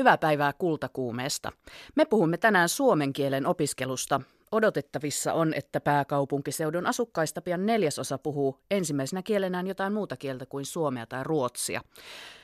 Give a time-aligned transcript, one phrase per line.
[0.00, 1.52] Hyvää päivää kultakuumeesta.
[1.94, 4.20] Me puhumme tänään suomen kielen opiskelusta.
[4.52, 11.06] Odotettavissa on, että pääkaupunkiseudun asukkaista pian neljäsosa puhuu ensimmäisenä kielenään jotain muuta kieltä kuin suomea
[11.06, 11.80] tai ruotsia.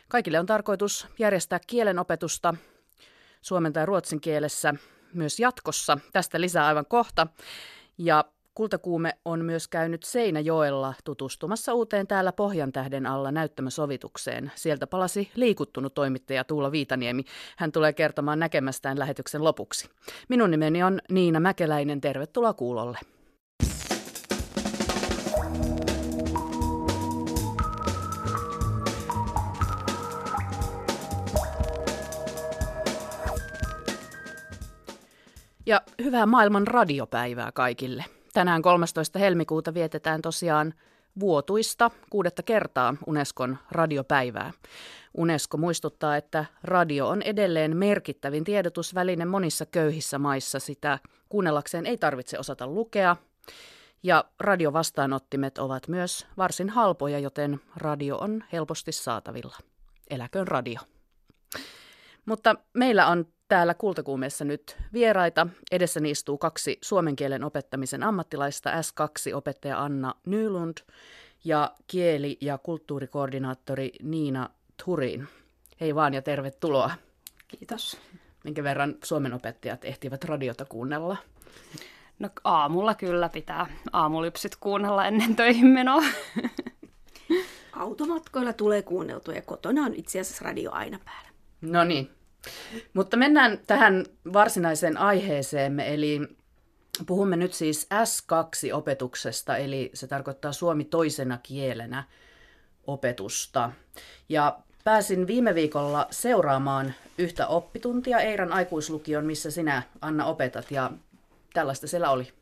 [0.09, 2.55] Kaikille on tarkoitus järjestää kielenopetusta
[3.43, 4.75] suomen tai ruotsin kielessä
[5.15, 5.99] myös jatkossa.
[6.13, 7.27] Tästä lisää aivan kohta.
[7.99, 8.25] Ja
[8.57, 14.53] Kultakuume on myös käynyt Seinäjoella tutustumassa uuteen täällä Pohjantähden alla näyttämösovitukseen.
[14.55, 17.25] Sieltä palasi liikuttunut toimittaja Tuula Viitaniemi.
[17.57, 19.91] Hän tulee kertomaan näkemästään lähetyksen lopuksi.
[20.29, 22.01] Minun nimeni on Niina Mäkeläinen.
[22.01, 22.99] Tervetuloa kuulolle.
[35.67, 38.16] Ja hyvää maailman radiopäivää kaikille.
[38.37, 39.19] Tänään 13.
[39.19, 40.75] helmikuuta vietetään tosiaan
[41.21, 44.53] vuotuista kuudetta kertaa Unescon radiopäivää.
[45.15, 50.59] Unesco muistuttaa, että radio on edelleen merkittävin tiedotusväline monissa köyhissä maissa.
[50.59, 53.17] Sitä kuunnellakseen ei tarvitse osata lukea.
[54.03, 59.57] Ja radiovastaanottimet ovat myös varsin halpoja, joten radio on helposti saatavilla.
[60.11, 60.81] Eläköön radio.
[62.27, 65.47] Mutta meillä on täällä kultakuumeessa nyt vieraita.
[65.71, 70.77] Edessä istuu kaksi suomen kielen opettamisen ammattilaista, S2-opettaja Anna Nylund
[71.45, 74.51] ja kieli- ja kulttuurikoordinaattori Niina
[74.85, 75.29] Turin.
[75.81, 76.91] Hei vaan ja tervetuloa.
[77.49, 78.01] Kiitos.
[78.45, 81.17] Minkä verran suomen opettajat ehtivät radiota kuunnella?
[82.19, 86.03] No aamulla kyllä pitää aamulypsyt kuunnella ennen töihin menoa.
[87.73, 91.29] Automatkoilla tulee kuunneltua ja kotona on itse asiassa radio aina päällä.
[91.61, 92.11] No niin,
[92.93, 96.21] mutta mennään tähän varsinaiseen aiheeseemme, eli
[97.07, 102.05] puhumme nyt siis S2-opetuksesta, eli se tarkoittaa suomi toisena kielenä
[102.87, 103.71] opetusta.
[104.29, 110.91] Ja pääsin viime viikolla seuraamaan yhtä oppituntia Eiran aikuislukion, missä sinä Anna opetat, ja
[111.55, 112.33] tällaista siellä oli.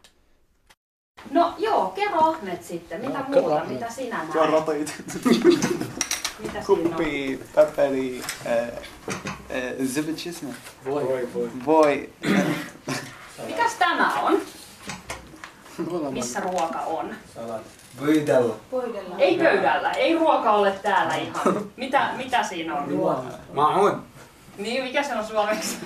[1.30, 4.88] No joo, kerro Ahmet sitten, mitä no, muuta, mitä sinä näet?
[6.38, 8.68] Mitä Kuppi, paperi, äh,
[9.54, 10.54] äh, zibichisme.
[10.84, 11.04] Voi.
[11.04, 12.10] Voi, voi.
[13.46, 14.40] Mikäs tämä on?
[16.10, 17.14] Missä ruoka on?
[18.00, 18.54] Pöydällä.
[19.18, 21.70] Ei pöydällä, ei ruoka ole täällä ihan.
[21.76, 22.88] Mitä, mitä siinä on?
[23.52, 24.02] Mä oon.
[24.58, 25.76] Niin, mikä se on suomeksi?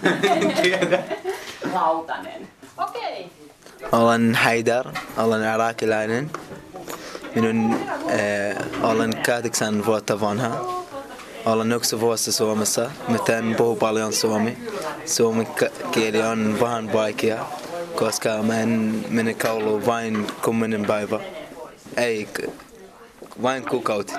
[1.75, 2.49] Lautanen.
[2.79, 3.31] Okei.
[3.87, 4.01] Okay.
[4.01, 4.87] Olen Haidar,
[5.17, 6.31] olen irakilainen.
[7.35, 7.75] Minun
[8.11, 10.49] äh, olen kahdeksan vuotta vanha.
[11.49, 12.91] Olen yksi vuosi Suomessa.
[13.09, 14.59] Miten puhu paljon suomi.
[15.07, 15.49] Suomi
[15.91, 17.47] kieli on vähän vaikea,
[17.95, 21.21] koska mä en mene kouluun vain kymmenen päivä.
[21.97, 22.29] Ei,
[23.43, 24.15] vain kuukausi.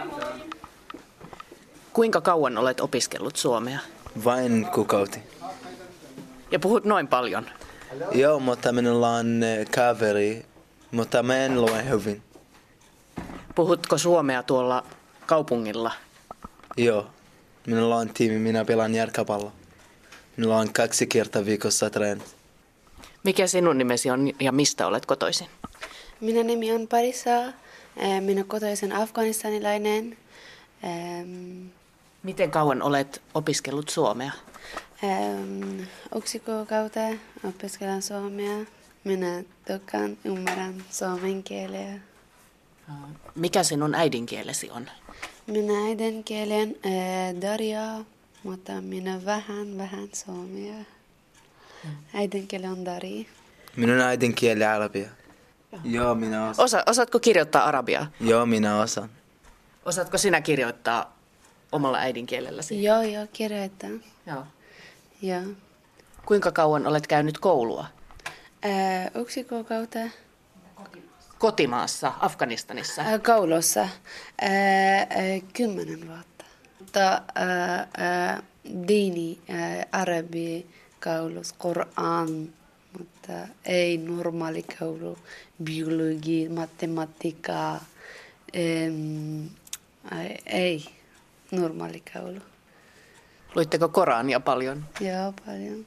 [1.94, 3.80] Kuinka kauan olet opiskellut suomea?
[4.26, 5.20] Vain kuukausi.
[6.52, 7.46] Ja puhut noin paljon?
[8.12, 9.42] Joo, mutta minulla on
[9.76, 10.46] kaveri,
[10.92, 12.22] mutta mä en lue hyvin.
[13.56, 14.84] Puhutko suomea tuolla
[15.26, 15.92] kaupungilla?
[16.78, 17.08] Joo.
[17.70, 19.52] Minulla on tiimi, minä pelaan järkäpallo.
[20.38, 22.36] Minulla on kaksi kertaa viikossa treenit.
[23.24, 25.48] Mikä sinun nimesi on ja mistä olet kotoisin?
[26.22, 27.54] Minun nimi on Parisa.
[28.20, 30.18] Minä kotoisin afganistanilainen.
[32.24, 34.32] Miten kauan olet opiskellut suomea?
[36.16, 37.00] Yksi kuukautta
[37.44, 38.66] opiskelen suomea.
[39.04, 41.94] Minä tykkään, ymmärrän suomen kieleä.
[43.36, 44.90] Mikä sinun äidinkielesi on?
[45.50, 47.82] Minä äidinkieli on äh, Daria,
[48.44, 50.74] mutta minä vähän, vähän suomea.
[51.84, 51.92] Hmm.
[52.14, 53.28] Äidinkieli on Dari.
[53.76, 55.10] Minun äidinkieli arabia.
[55.84, 56.66] Joo, minä osaan.
[56.66, 58.12] Osa, osaatko kirjoittaa arabiaa?
[58.20, 59.10] Joo, minä osaan.
[59.86, 61.18] Osaatko sinä kirjoittaa
[61.72, 62.84] omalla äidinkielelläsi?
[62.84, 63.90] Joo, joo, kirjoittaa.
[64.28, 64.44] Joo.
[65.22, 65.42] Joo.
[66.26, 67.86] Kuinka kauan olet käynyt koulua?
[68.66, 70.00] Äh, yksi kuukautta
[71.40, 73.02] kotimaassa, Afganistanissa?
[73.02, 73.90] Äh, Kaulussa äh,
[74.44, 75.08] äh,
[75.54, 76.46] kymmenen vuotta.
[76.80, 77.22] Mutta
[78.88, 79.40] diini,
[79.92, 80.68] arabi,
[81.00, 82.50] kaulus, Koran,
[82.98, 83.34] mutta
[83.66, 85.18] ei normaali koulu,
[85.64, 87.80] biologi, matematiikka,
[90.46, 90.86] ei
[91.52, 92.40] normaali koulu.
[93.56, 94.86] Luitteko Korania paljon?
[95.00, 95.86] Joo, paljon.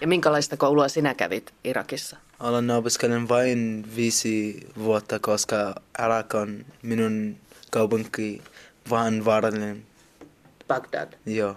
[0.00, 2.16] Ja minkälaista koulua sinä kävit Irakissa?
[2.40, 7.36] Olen opiskellut vain viisi vuotta, koska Irak on minun
[7.70, 8.42] kaupunki
[8.90, 9.86] vähän vaarallinen.
[10.68, 11.12] Bagdad?
[11.26, 11.56] Joo.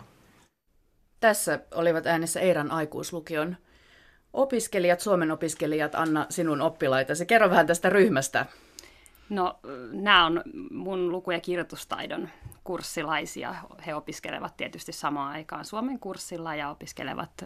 [1.19, 3.57] Tässä olivat äänessä Eiran aikuislukion
[4.33, 5.95] opiskelijat, Suomen opiskelijat.
[5.95, 7.25] Anna, sinun oppilaitasi.
[7.25, 8.45] Kerro vähän tästä ryhmästä.
[9.29, 9.59] No,
[9.91, 12.29] nämä on mun luku- ja kirjoitustaidon
[12.67, 13.55] kurssilaisia.
[13.85, 17.45] He opiskelevat tietysti samaan aikaan Suomen kurssilla ja opiskelevat ö,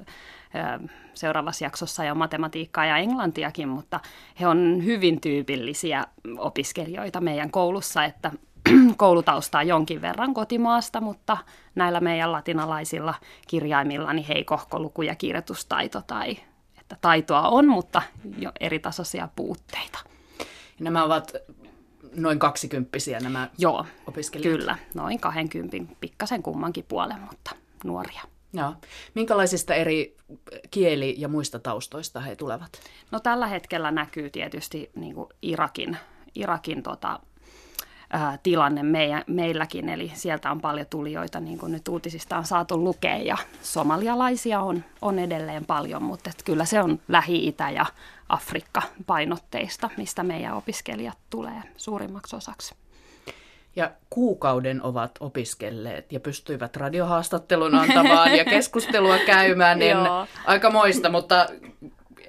[1.13, 3.99] seuraavassa jaksossa jo matematiikkaa ja englantiakin, mutta
[4.39, 6.05] he on hyvin tyypillisiä
[6.37, 8.31] opiskelijoita meidän koulussa, että
[8.97, 11.37] koulutaustaa jonkin verran kotimaasta, mutta
[11.75, 13.13] näillä meidän latinalaisilla
[13.47, 16.37] kirjaimilla niin heikohko luku- ja kirjoitustaito tai
[16.79, 18.01] että taitoa on, mutta
[18.37, 19.99] jo eri tasoisia puutteita.
[20.79, 21.33] Nämä ovat
[22.15, 24.57] noin kaksikymppisiä nämä Joo, opiskelijat?
[24.57, 24.77] kyllä.
[24.93, 28.21] Noin 20 pikkasen kummankin puolen, mutta nuoria.
[28.53, 28.73] Joo.
[29.13, 30.17] Minkälaisista eri
[30.71, 32.71] kieli- ja muista taustoista he tulevat?
[33.11, 35.97] No tällä hetkellä näkyy tietysti niin Irakin,
[36.35, 37.19] Irakin tota,
[38.11, 42.83] ää, tilanne meidän, meilläkin, eli sieltä on paljon tulijoita, niin kuin nyt uutisista on saatu
[42.83, 47.85] lukea, ja somalialaisia on, on edelleen paljon, mutta et kyllä se on Lähi-Itä ja
[48.29, 52.75] Afrikka-painotteista, mistä meidän opiskelijat tulee suurimmaksi osaksi.
[53.75, 59.97] Ja kuukauden ovat opiskelleet ja pystyivät radiohaastattelun antamaan ja keskustelua käymään, niin
[60.45, 61.47] aika moista, mutta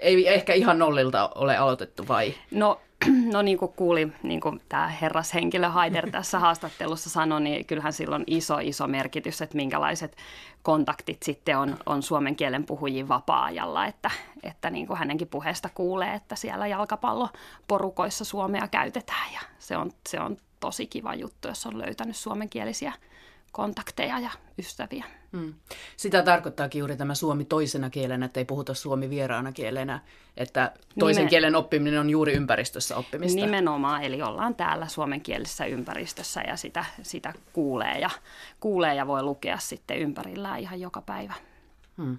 [0.02, 2.34] ei ehkä ihan nollilta ole aloitettu vai?
[2.50, 2.80] No
[3.32, 8.16] no niin kuin kuuli, niin kuin tämä herrashenkilö Haider tässä haastattelussa sanoi, niin kyllähän sillä
[8.16, 10.16] on iso, iso merkitys, että minkälaiset
[10.62, 14.10] kontaktit sitten on, on suomen kielen puhujiin vapaa-ajalla, että,
[14.42, 20.20] että niin kuin hänenkin puheesta kuulee, että siellä jalkapalloporukoissa suomea käytetään ja se on, se
[20.20, 22.92] on tosi kiva juttu, jos on löytänyt suomenkielisiä
[23.52, 25.04] kontakteja ja ystäviä.
[25.32, 25.54] Hmm.
[25.96, 30.00] Sitä tarkoittaakin juuri tämä suomi toisena kielenä, että ei puhuta suomi vieraana kielenä,
[30.36, 31.30] että toisen Nimen...
[31.30, 33.40] kielen oppiminen on juuri ympäristössä oppimista.
[33.40, 38.10] Nimenomaan, eli ollaan täällä suomenkielisessä ympäristössä ja sitä, sitä kuulee, ja,
[38.60, 41.34] kuulee ja voi lukea sitten ympärillään ihan joka päivä.
[41.96, 42.18] Hmm.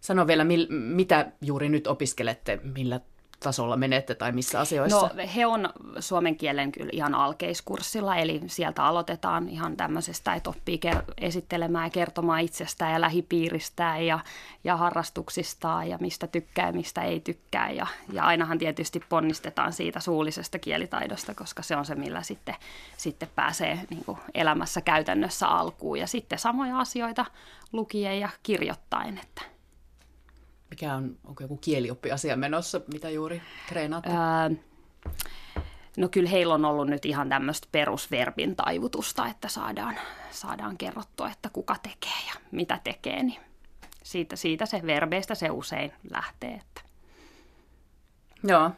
[0.00, 3.00] Sano vielä, mil, mitä juuri nyt opiskelette, millä
[3.44, 5.10] tasolla menette tai missä asioissa?
[5.14, 5.68] No he on
[5.98, 11.90] suomen kielen kyllä ihan alkeiskurssilla, eli sieltä aloitetaan ihan tämmöisestä, että oppii ker- esittelemään ja
[11.90, 14.18] kertomaan itsestään ja lähipiiristään ja,
[14.64, 17.70] ja harrastuksistaan ja mistä tykkää ja mistä ei tykkää.
[17.70, 22.54] Ja, ja ainahan tietysti ponnistetaan siitä suullisesta kielitaidosta, koska se on se, millä sitten,
[22.96, 25.98] sitten pääsee niin kuin elämässä käytännössä alkuun.
[25.98, 27.24] Ja sitten samoja asioita
[27.72, 29.53] lukien ja kirjoittain, että
[30.70, 34.10] mikä on, onko joku kielioppiasia menossa, mitä juuri treenaatte?
[34.10, 34.50] Ää,
[35.96, 39.96] no kyllä heillä on ollut nyt ihan tämmöistä perusverbin taivutusta, että saadaan,
[40.30, 43.40] saadaan kerrottua, että kuka tekee ja mitä tekee, niin
[44.02, 46.50] siitä, siitä se verbeistä se usein lähtee.
[46.54, 46.80] Että.
[48.44, 48.70] Joo.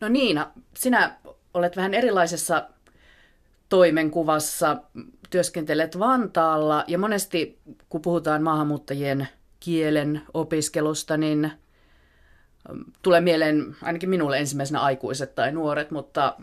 [0.00, 1.16] No Niina, sinä
[1.54, 2.68] olet vähän erilaisessa
[3.68, 4.76] toimenkuvassa,
[5.30, 7.58] työskentelet Vantaalla ja monesti
[7.88, 9.28] kun puhutaan maahanmuuttajien–
[9.64, 16.36] kielen opiskelusta, niin ähm, tulee mieleen ainakin minulle ensimmäisenä aikuiset tai nuoret, mutta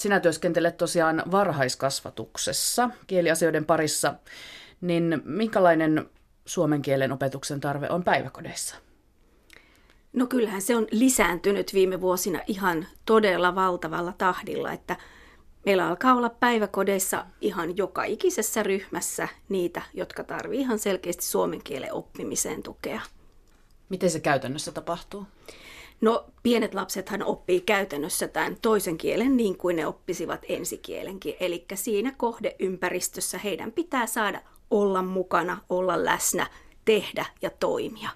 [0.00, 4.14] sinä työskentelet tosiaan varhaiskasvatuksessa kieliasioiden parissa,
[4.80, 6.10] niin minkälainen
[6.46, 8.76] suomen kielen opetuksen tarve on päiväkodeissa?
[10.12, 14.96] No kyllähän se on lisääntynyt viime vuosina ihan todella valtavalla tahdilla, että
[15.66, 21.92] Meillä alkaa olla päiväkodeissa ihan joka ikisessä ryhmässä niitä, jotka tarvitsevat ihan selkeästi suomen kielen
[21.92, 23.00] oppimiseen tukea.
[23.88, 25.26] Miten se käytännössä tapahtuu?
[26.00, 31.34] No pienet lapsethan oppii käytännössä tämän toisen kielen niin kuin ne oppisivat ensikielenkin.
[31.40, 36.46] Eli siinä kohdeympäristössä heidän pitää saada olla mukana, olla läsnä,
[36.84, 38.10] tehdä ja toimia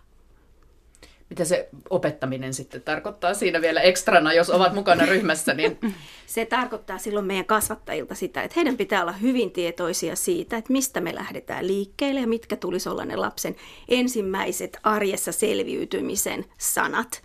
[1.31, 5.55] mitä se opettaminen sitten tarkoittaa siinä vielä ekstrana, jos ovat mukana ryhmässä?
[5.55, 5.79] Niin...
[6.27, 11.01] Se tarkoittaa silloin meidän kasvattajilta sitä, että heidän pitää olla hyvin tietoisia siitä, että mistä
[11.01, 13.57] me lähdetään liikkeelle ja mitkä tulisi olla ne lapsen
[13.89, 17.23] ensimmäiset arjessa selviytymisen sanat.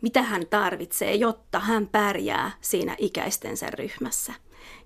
[0.00, 4.32] Mitä hän tarvitsee, jotta hän pärjää siinä ikäistensä ryhmässä.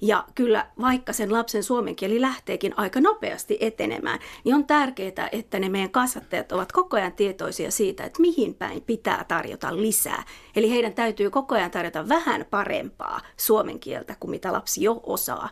[0.00, 5.58] Ja kyllä vaikka sen lapsen suomen kieli lähteekin aika nopeasti etenemään, niin on tärkeää, että
[5.58, 10.24] ne meidän kasvattajat ovat koko ajan tietoisia siitä, että mihin päin pitää tarjota lisää.
[10.56, 15.48] Eli heidän täytyy koko ajan tarjota vähän parempaa suomen kieltä kuin mitä lapsi jo osaa.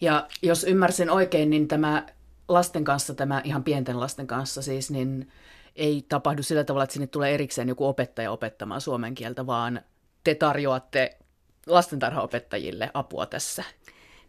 [0.00, 2.06] Ja jos ymmärsin oikein, niin tämä
[2.48, 5.28] lasten kanssa, tämä ihan pienten lasten kanssa siis, niin
[5.76, 9.80] ei tapahdu sillä tavalla, että sinne tulee erikseen joku opettaja opettamaan suomen kieltä, vaan
[10.24, 11.18] te tarjoatte
[11.66, 13.64] lastentarhaopettajille apua tässä?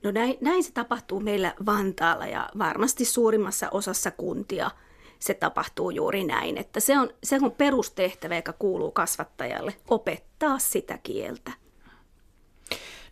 [0.04, 4.72] No näin, näin se tapahtuu meillä Vantaalla ja varmasti suurimmassa osassa kuntia
[5.20, 11.00] se tapahtuu juuri näin, että se on, se on perustehtävä, joka kuuluu kasvattajalle, opettaa sitä
[11.04, 11.52] kieltä.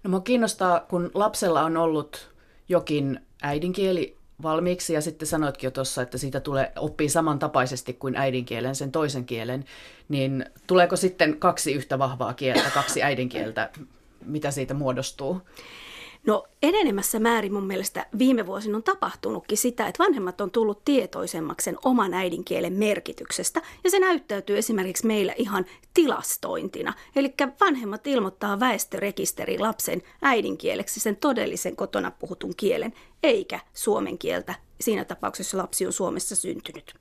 [0.04, 2.32] No mua kiinnostaa, kun lapsella on ollut
[2.70, 8.76] jokin äidinkieli valmiiksi ja sitten sanoitkin jo tuossa, että siitä tulee oppii samantapaisesti kuin äidinkielen,
[8.76, 9.66] sen toisen kielen,
[10.10, 13.70] niin tuleeko sitten kaksi yhtä vahvaa kieltä, kaksi äidinkieltä
[14.26, 15.42] mitä siitä muodostuu?
[16.26, 21.66] No enenemässä määrin mun mielestä viime vuosina on tapahtunutkin sitä, että vanhemmat on tullut tietoisemmaksi
[21.66, 26.94] sen oman äidinkielen merkityksestä ja se näyttäytyy esimerkiksi meillä ihan tilastointina.
[27.16, 35.06] Eli vanhemmat ilmoittaa väestörekisteri lapsen äidinkieleksi sen todellisen kotona puhutun kielen, eikä suomen kieltä siinä
[35.06, 36.94] tapauksessa, lapsi on Suomessa syntynyt.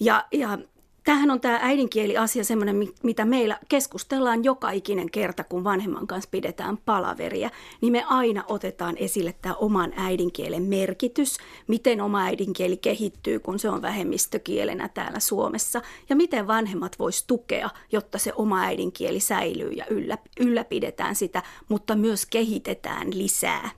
[0.00, 0.58] Ja, ja
[1.04, 6.76] Tämähän on tämä äidinkieli-asia semmoinen, mitä meillä keskustellaan joka ikinen kerta, kun vanhemman kanssa pidetään
[6.76, 13.58] palaveria, niin me aina otetaan esille tämä oman äidinkielen merkitys, miten oma äidinkieli kehittyy, kun
[13.58, 19.70] se on vähemmistökielenä täällä Suomessa, ja miten vanhemmat vois tukea, jotta se oma äidinkieli säilyy
[19.70, 23.70] ja yllä, ylläpidetään sitä, mutta myös kehitetään lisää.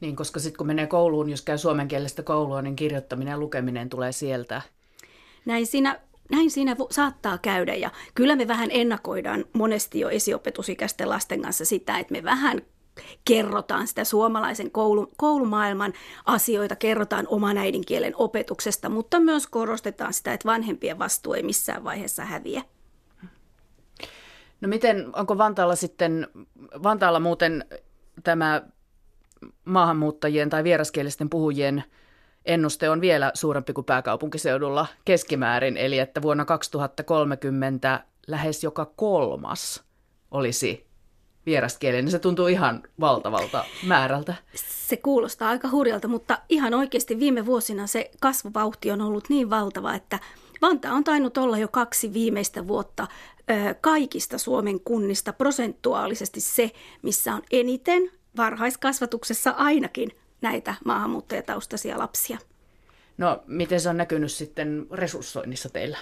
[0.00, 4.12] Niin, koska sitten kun menee kouluun, jos käy suomenkielistä koulua, niin kirjoittaminen ja lukeminen tulee
[4.12, 4.62] sieltä–
[5.44, 11.42] näin siinä näin siinä saattaa käydä ja kyllä me vähän ennakoidaan monesti jo esiopetusikäisten lasten
[11.42, 12.62] kanssa sitä, että me vähän
[13.24, 15.92] kerrotaan sitä suomalaisen koulu, koulumaailman
[16.26, 22.24] asioita, kerrotaan oman äidinkielen opetuksesta, mutta myös korostetaan sitä, että vanhempien vastuu ei missään vaiheessa
[22.24, 22.62] häviä.
[24.60, 26.28] No miten, onko Vantaalla sitten,
[26.82, 27.64] Vantaalla muuten
[28.24, 28.62] tämä
[29.64, 31.84] maahanmuuttajien tai vieraskielisten puhujien–
[32.44, 39.84] ennuste on vielä suurempi kuin pääkaupunkiseudulla keskimäärin, eli että vuonna 2030 lähes joka kolmas
[40.30, 40.86] olisi
[41.46, 42.10] vieraskielinen.
[42.10, 44.34] Se tuntuu ihan valtavalta määrältä.
[44.54, 49.94] Se kuulostaa aika hurjalta, mutta ihan oikeasti viime vuosina se kasvuvauhti on ollut niin valtava,
[49.94, 50.18] että
[50.62, 53.06] Vanta on tainnut olla jo kaksi viimeistä vuotta
[53.80, 56.70] kaikista Suomen kunnista prosentuaalisesti se,
[57.02, 62.38] missä on eniten varhaiskasvatuksessa ainakin näitä maahanmuuttajataustaisia lapsia.
[63.18, 65.98] No, miten se on näkynyt sitten resurssoinnissa teillä?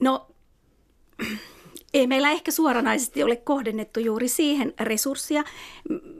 [0.00, 0.26] No,
[1.94, 5.44] ei meillä ehkä suoranaisesti ole kohdennettu juuri siihen resurssia.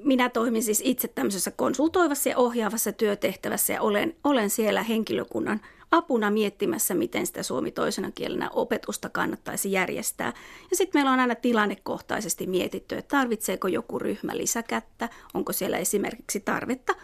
[0.04, 5.60] Minä toimin siis itse tämmöisessä konsultoivassa ja ohjaavassa työtehtävässä ja olen, olen siellä henkilökunnan
[5.92, 10.32] apuna miettimässä, miten sitä suomi toisena kielenä opetusta kannattaisi järjestää.
[10.70, 16.40] Ja sitten meillä on aina tilannekohtaisesti mietitty, että tarvitseeko joku ryhmä lisäkättä, onko siellä esimerkiksi
[16.40, 16.94] tarvetta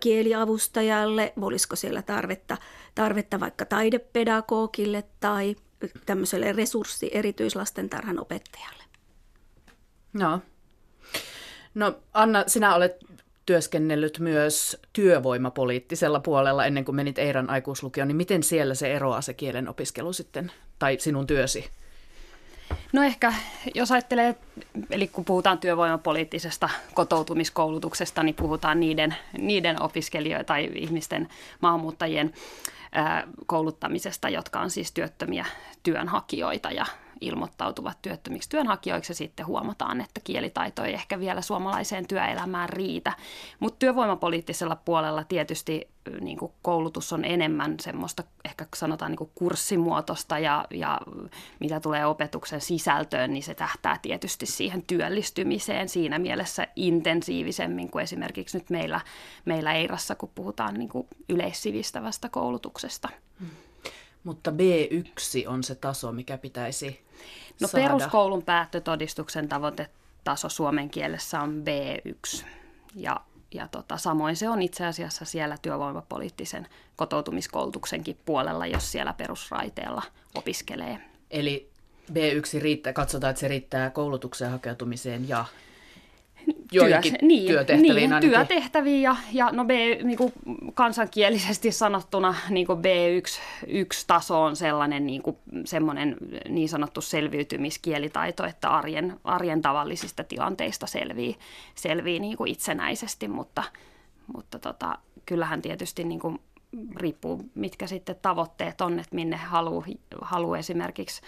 [0.00, 2.56] kieliavustajalle, olisiko siellä tarvetta,
[2.94, 5.56] tarvetta vaikka taidepedagogille tai
[6.06, 8.84] tämmöiselle resurssi erityislastentarhan opettajalle.
[10.12, 10.40] No.
[11.74, 13.09] no Anna, sinä olet
[13.50, 19.34] työskennellyt myös työvoimapoliittisella puolella ennen kuin menit Eiran aikuislukioon, niin miten siellä se eroaa se
[19.34, 21.70] kielen opiskelu sitten, tai sinun työsi?
[22.92, 23.34] No ehkä,
[23.74, 24.36] jos ajattelee,
[24.90, 31.28] eli kun puhutaan työvoimapoliittisesta kotoutumiskoulutuksesta, niin puhutaan niiden, niiden opiskelijoiden tai ihmisten,
[31.60, 32.32] maahanmuuttajien
[33.46, 35.46] kouluttamisesta, jotka on siis työttömiä
[35.82, 36.86] työnhakijoita ja
[37.20, 43.12] ilmoittautuvat työttömiksi työnhakijoiksi ja sitten huomataan, että kielitaito ei ehkä vielä suomalaiseen työelämään riitä.
[43.60, 45.88] Mutta työvoimapoliittisella puolella tietysti
[46.20, 51.00] niin kuin koulutus on enemmän semmoista ehkä sanotaan niin kuin kurssimuotoista ja, ja
[51.60, 58.58] mitä tulee opetuksen sisältöön, niin se tähtää tietysti siihen työllistymiseen siinä mielessä intensiivisemmin kuin esimerkiksi
[58.58, 59.00] nyt meillä,
[59.44, 63.08] meillä Eirassa, kun puhutaan niin kuin yleissivistävästä koulutuksesta.
[63.40, 63.50] Hmm.
[64.24, 67.00] Mutta B1 on se taso, mikä pitäisi
[67.60, 67.86] No saada.
[67.86, 72.44] peruskoulun päättötodistuksen tavoitetaso suomen kielessä on B1
[72.94, 73.20] ja,
[73.54, 80.02] ja tota, samoin se on itse asiassa siellä työvoimapoliittisen kotoutumiskoulutuksenkin puolella, jos siellä perusraiteella
[80.34, 80.98] opiskelee.
[81.30, 81.70] Eli
[82.12, 85.44] B1 riittää, katsotaan, että se riittää koulutukseen hakeutumiseen ja
[86.72, 88.30] joihinkin niin, työtehtäviin niin, ainakin.
[88.30, 89.70] työtehtäviin ja, ja no B,
[90.02, 90.32] niin kuin
[90.74, 96.16] kansankielisesti sanottuna niin kuin B1-taso on sellainen niin, kuin, semmoinen
[96.48, 101.36] niin sanottu selviytymiskielitaito, että arjen, arjen tavallisista tilanteista selvii,
[101.74, 103.62] selvii niin kuin itsenäisesti, mutta,
[104.34, 106.40] mutta tota, kyllähän tietysti niin kuin
[106.96, 109.86] riippuu, mitkä sitten tavoitteet on, että minne haluaa
[110.22, 111.22] halu esimerkiksi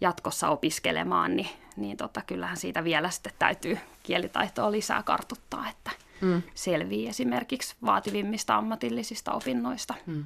[0.00, 5.90] jatkossa opiskelemaan, niin, niin tota, kyllähän siitä vielä sitten täytyy kielitaitoa lisää kartuttaa, että
[6.20, 6.42] mm.
[6.54, 9.94] selvii esimerkiksi vaativimmista ammatillisista opinnoista.
[10.06, 10.24] Mm.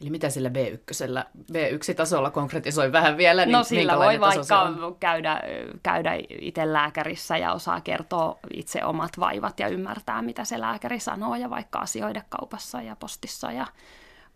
[0.00, 3.46] Eli mitä sillä B1, B1-tasolla konkretisoi vähän vielä?
[3.46, 5.40] Niin no sillä voi vaikka käydä,
[5.82, 11.34] käydä itse lääkärissä ja osaa kertoa itse omat vaivat ja ymmärtää, mitä se lääkäri sanoo
[11.34, 13.66] ja vaikka asioida kaupassa ja postissa ja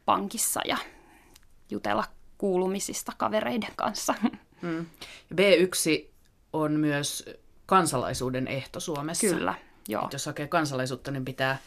[0.04, 0.76] pankissa ja
[1.70, 2.04] jutella
[2.38, 4.14] kuulumisista kavereiden kanssa.
[4.62, 4.86] Mm.
[5.34, 6.08] B1
[6.52, 7.36] on myös
[7.66, 9.26] kansalaisuuden ehto Suomessa.
[9.26, 9.54] Kyllä,
[9.88, 10.04] joo.
[10.04, 11.58] Et jos hakee kansalaisuutta, niin pitää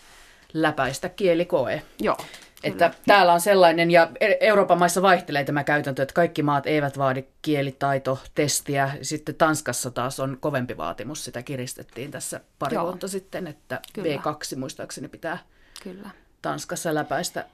[0.54, 1.82] läpäistä kielikoe.
[2.00, 2.18] Joo.
[2.64, 6.98] Että täällä on sellainen, ja e- Euroopan maissa vaihtelee tämä käytäntö, että kaikki maat eivät
[6.98, 8.92] vaadi kielitaitotestiä.
[9.02, 12.84] Sitten Tanskassa taas on kovempi vaatimus, sitä kiristettiin tässä pari Joo.
[12.84, 14.16] vuotta sitten, että Kyllä.
[14.16, 15.38] B2 muistaakseni pitää
[15.84, 16.10] Kyllä.
[16.42, 17.46] Tanskassa läpäistä,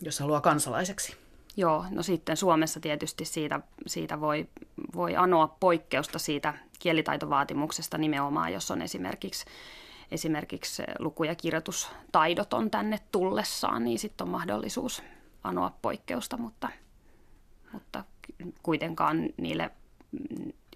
[0.00, 1.16] jos haluaa kansalaiseksi.
[1.56, 4.48] Joo, no sitten Suomessa tietysti siitä, siitä voi,
[4.94, 9.44] voi anoa poikkeusta siitä kielitaitovaatimuksesta nimenomaan, jos on esimerkiksi
[10.10, 15.02] esimerkiksi luku- ja kirjoitustaidot on tänne tullessaan, niin sitten on mahdollisuus
[15.44, 16.68] anoa poikkeusta, mutta,
[17.72, 18.04] mutta
[18.62, 19.70] kuitenkaan niille,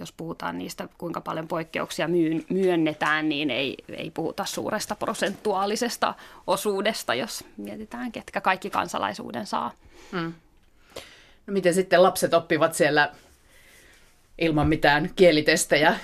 [0.01, 2.09] jos puhutaan niistä, kuinka paljon poikkeuksia
[2.51, 6.15] myönnetään, niin ei, ei puhuta suuresta prosentuaalisesta
[6.47, 9.73] osuudesta, jos mietitään, ketkä kaikki kansalaisuuden saa.
[10.13, 10.33] Hmm.
[11.47, 13.13] No miten sitten lapset oppivat siellä
[14.41, 15.99] ilman mitään kielitestejä?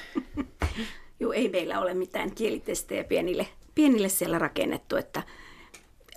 [1.20, 5.22] Joo, ei meillä ole mitään kielitestejä pienille, pienille siellä rakennettu, että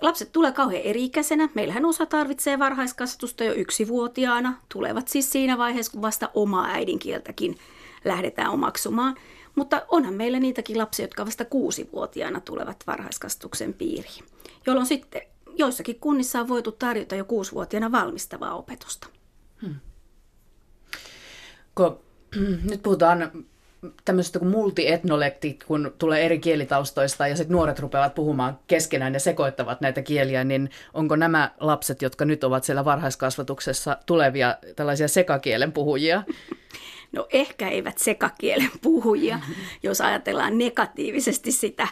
[0.00, 1.48] lapset tulee kauhean eri-ikäisenä.
[1.54, 4.60] Meillähän osa tarvitsee varhaiskasvatusta jo yksivuotiaana.
[4.68, 7.58] Tulevat siis siinä vaiheessa, kun vasta omaa äidinkieltäkin
[8.04, 9.16] lähdetään omaksumaan.
[9.54, 14.24] Mutta onhan meillä niitäkin lapsia, jotka vasta kuusivuotiaana tulevat varhaiskasvatuksen piiriin,
[14.66, 15.22] jolloin sitten
[15.56, 19.06] joissakin kunnissa on voitu tarjota jo kuusivuotiaana valmistavaa opetusta.
[19.62, 19.74] Hmm.
[21.74, 21.98] Kun
[22.70, 23.30] nyt puhutaan
[24.04, 29.80] tämmöisestä kuin multietnolekti, kun tulee eri kielitaustoista ja sitten nuoret rupeavat puhumaan keskenään ja sekoittavat
[29.80, 36.22] näitä kieliä, niin onko nämä lapset, jotka nyt ovat siellä varhaiskasvatuksessa, tulevia tällaisia sekakielen puhujia?
[37.12, 39.40] No ehkä eivät sekakielen puhujia,
[39.82, 41.88] jos ajatellaan negatiivisesti sitä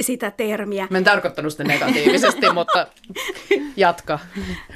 [0.00, 0.86] sitä termiä.
[0.90, 2.86] Mä en tarkoittanut sitä negatiivisesti, mutta
[3.76, 4.18] jatka.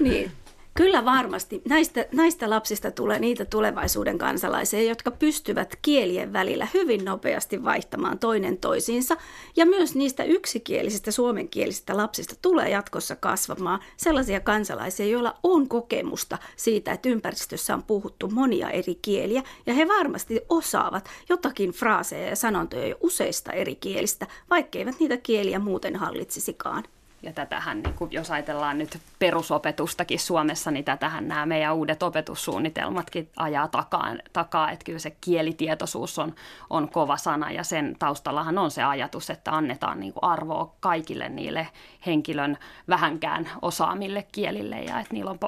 [0.00, 0.32] Niin,
[0.78, 1.62] Kyllä varmasti.
[1.68, 8.58] Näistä, näistä lapsista tulee niitä tulevaisuuden kansalaisia, jotka pystyvät kielien välillä hyvin nopeasti vaihtamaan toinen
[8.58, 9.16] toisiinsa.
[9.56, 16.92] Ja myös niistä yksikielisistä suomenkielisistä lapsista tulee jatkossa kasvamaan sellaisia kansalaisia, joilla on kokemusta siitä,
[16.92, 19.42] että ympäristössä on puhuttu monia eri kieliä.
[19.66, 25.58] Ja he varmasti osaavat jotakin fraaseja ja sanontoja jo useista eri kielistä, vaikkeivät niitä kieliä
[25.58, 26.84] muuten hallitsisikaan.
[27.22, 33.30] Ja tätähän, niin kuin jos ajatellaan nyt perusopetustakin Suomessa, niin tätähän nämä meidän uudet opetussuunnitelmatkin
[33.36, 36.34] ajaa takaa, takaa että kyllä se kielitietoisuus on,
[36.70, 41.28] on kova sana ja sen taustallahan on se ajatus, että annetaan niin kuin arvoa kaikille
[41.28, 41.68] niille
[42.06, 45.38] henkilön vähänkään osaamille kielille ja että niillä on,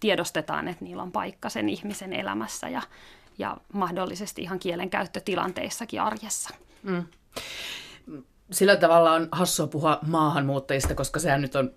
[0.00, 2.82] tiedostetaan, että niillä on paikka sen ihmisen elämässä ja,
[3.38, 6.54] ja mahdollisesti ihan kielenkäyttötilanteissakin arjessa.
[6.82, 7.04] Mm
[8.50, 11.70] sillä tavalla on hassua puhua maahanmuuttajista, koska sehän nyt on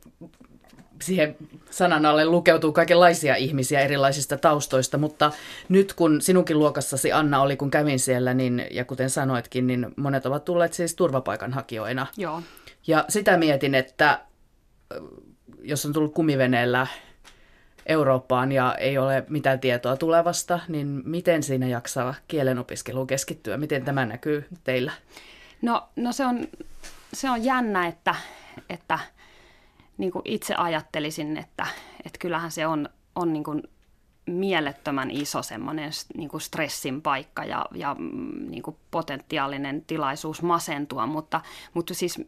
[1.01, 1.35] siihen
[1.69, 5.31] sanan alle lukeutuu kaikenlaisia ihmisiä erilaisista taustoista, mutta
[5.69, 10.25] nyt kun sinunkin luokassasi Anna oli, kun kävin siellä, niin, ja kuten sanoitkin, niin monet
[10.25, 12.07] ovat tulleet siis turvapaikanhakijoina.
[12.17, 12.41] Joo.
[12.87, 14.19] Ja sitä mietin, että
[15.61, 16.87] jos on tullut kumiveneellä
[17.85, 23.57] Eurooppaan ja ei ole mitään tietoa tulevasta, niin miten siinä jaksaa kielen opiskeluun keskittyä?
[23.57, 24.91] Miten tämä näkyy teillä?
[25.61, 26.47] No, no se, on,
[27.13, 28.15] se on jännä, että,
[28.69, 28.99] että
[29.97, 31.67] niin kuin itse ajattelisin, että,
[32.05, 33.63] että kyllähän se on, on niin kuin
[34.33, 41.05] mielettömän iso semmoinen niin kuin stressin paikka ja, ja mm, niin kuin potentiaalinen tilaisuus masentua,
[41.05, 41.41] mutta,
[41.73, 42.21] mutta siis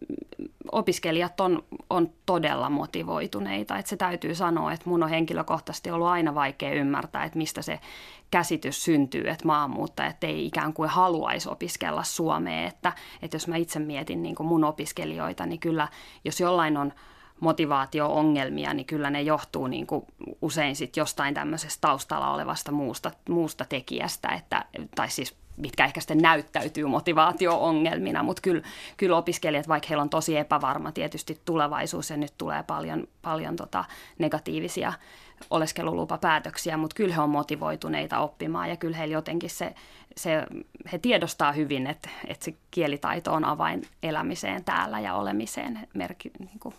[0.72, 3.78] opiskelijat on, on todella motivoituneita.
[3.78, 7.80] Että se täytyy sanoa, että mun on henkilökohtaisesti ollut aina vaikea ymmärtää, että mistä se
[8.32, 12.68] käsitys syntyy, että maahanmuuttajat ei ikään kuin haluaisi opiskella Suomeen.
[12.68, 15.88] Että, että jos mä itse mietin niin kuin mun opiskelijoita, niin kyllä
[16.26, 16.94] jos jollain on
[17.44, 20.06] motivaatio-ongelmia, niin kyllä ne johtuu niin kuin
[20.42, 26.18] usein sit jostain tämmöisestä taustalla olevasta muusta, muusta tekijästä, että, tai siis mitkä ehkä sitten
[26.18, 28.62] näyttäytyy motivaatio-ongelmina, mutta kyllä,
[28.98, 33.86] kyllä opiskelijat, vaikka heillä on tosi epävarma tietysti tulevaisuus ja nyt tulee paljon, paljon tota
[34.20, 34.94] negatiivisia
[35.50, 39.76] oleskelulupapäätöksiä, mutta kyllä he on motivoituneita oppimaan ja kyllä heillä jotenkin se,
[40.18, 40.44] se
[40.92, 46.60] he tiedostaa hyvin, että, että se kielitaito on avain elämiseen täällä ja olemiseen, merki, niin
[46.60, 46.76] kuin,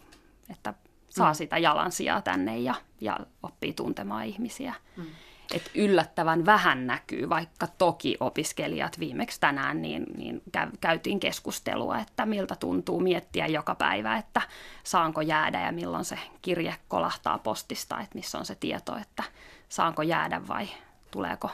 [0.51, 0.75] että
[1.09, 1.35] saa mm.
[1.35, 4.75] sitä jalansijaa tänne ja, ja oppii tuntemaan ihmisiä.
[4.97, 5.07] Mm
[5.55, 10.43] että yllättävän vähän näkyy, vaikka toki opiskelijat viimeksi tänään niin, niin
[10.81, 14.43] käytiin keskustelua, että miltä tuntuu miettiä joka päivä, että
[14.85, 19.23] saanko jäädä ja milloin se kirje kolahtaa postista, että missä on se tieto, että
[19.69, 20.69] saanko jäädä vai
[21.11, 21.51] tuleeko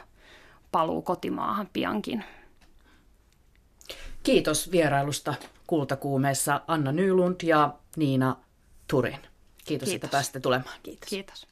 [0.72, 2.24] paluu kotimaahan piankin.
[4.22, 5.34] Kiitos vierailusta
[5.66, 8.36] Kultakuumeessa Anna Nylund ja Niina
[8.90, 9.12] Turin.
[9.12, 9.28] Kiitos,
[9.66, 9.94] Kiitos.
[9.94, 10.74] että pääsitte tulemaan.
[10.82, 11.08] Kiitos.
[11.08, 11.46] Kiitos.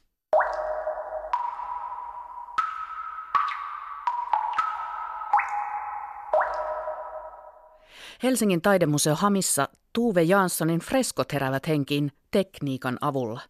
[8.23, 13.41] Helsingin taidemuseo Hamissa Tuve Janssonin freskot heräävät henkiin tekniikan avulla.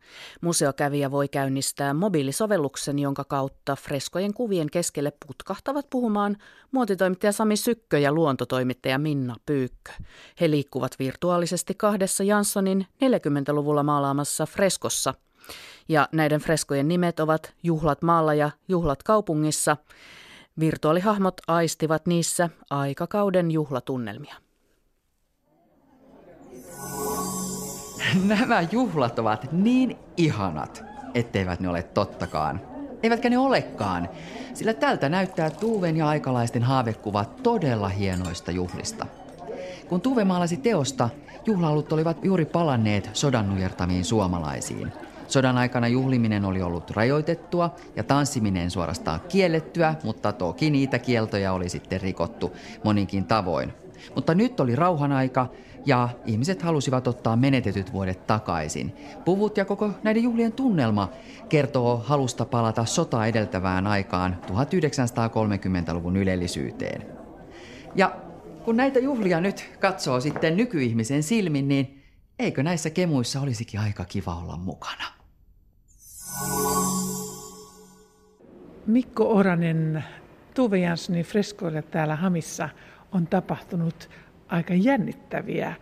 [0.41, 6.37] Museokävijä voi käynnistää mobiilisovelluksen, jonka kautta freskojen kuvien keskelle putkahtavat puhumaan
[6.71, 9.91] muotitoimittaja Sami Sykkö ja luontotoimittaja Minna Pyykkö.
[10.41, 15.13] He liikkuvat virtuaalisesti kahdessa Janssonin 40-luvulla maalaamassa freskossa.
[15.87, 19.77] Ja näiden freskojen nimet ovat Juhlat maalla ja Juhlat kaupungissa.
[20.59, 24.35] Virtuaalihahmot aistivat niissä aikakauden juhlatunnelmia.
[28.27, 32.61] Nämä juhlat ovat niin ihanat, etteivät ne ole tottakaan.
[33.03, 34.09] Eivätkä ne olekaan,
[34.53, 39.05] sillä tältä näyttää Tuuven ja aikalaisten haavekuvat todella hienoista juhlista.
[39.89, 41.09] Kun Tuve maalasi teosta,
[41.45, 44.91] juhlaulut olivat juuri palanneet sodan nujertamiin suomalaisiin.
[45.27, 51.69] Sodan aikana juhliminen oli ollut rajoitettua ja tanssiminen suorastaan kiellettyä, mutta toki niitä kieltoja oli
[51.69, 53.73] sitten rikottu moninkin tavoin.
[54.15, 55.47] Mutta nyt oli rauhan aika
[55.85, 58.95] ja ihmiset halusivat ottaa menetetyt vuodet takaisin.
[59.25, 61.09] Puvut ja koko näiden juhlien tunnelma
[61.49, 67.05] kertoo halusta palata sota edeltävään aikaan 1930-luvun ylellisyyteen.
[67.95, 68.15] Ja
[68.65, 72.03] kun näitä juhlia nyt katsoo sitten nykyihmisen silmin, niin
[72.39, 75.05] eikö näissä kemuissa olisikin aika kiva olla mukana?
[78.87, 80.03] Mikko Oranen,
[80.53, 82.69] Tuve Janssonin freskoille täällä Hamissa
[83.11, 84.09] on tapahtunut
[84.49, 85.73] aika jännittäviä.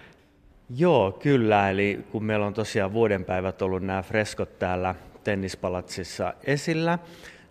[0.75, 1.69] Joo, kyllä.
[1.69, 6.99] Eli kun meillä on tosiaan vuodenpäivät ollut nämä freskot täällä tennispalatsissa esillä,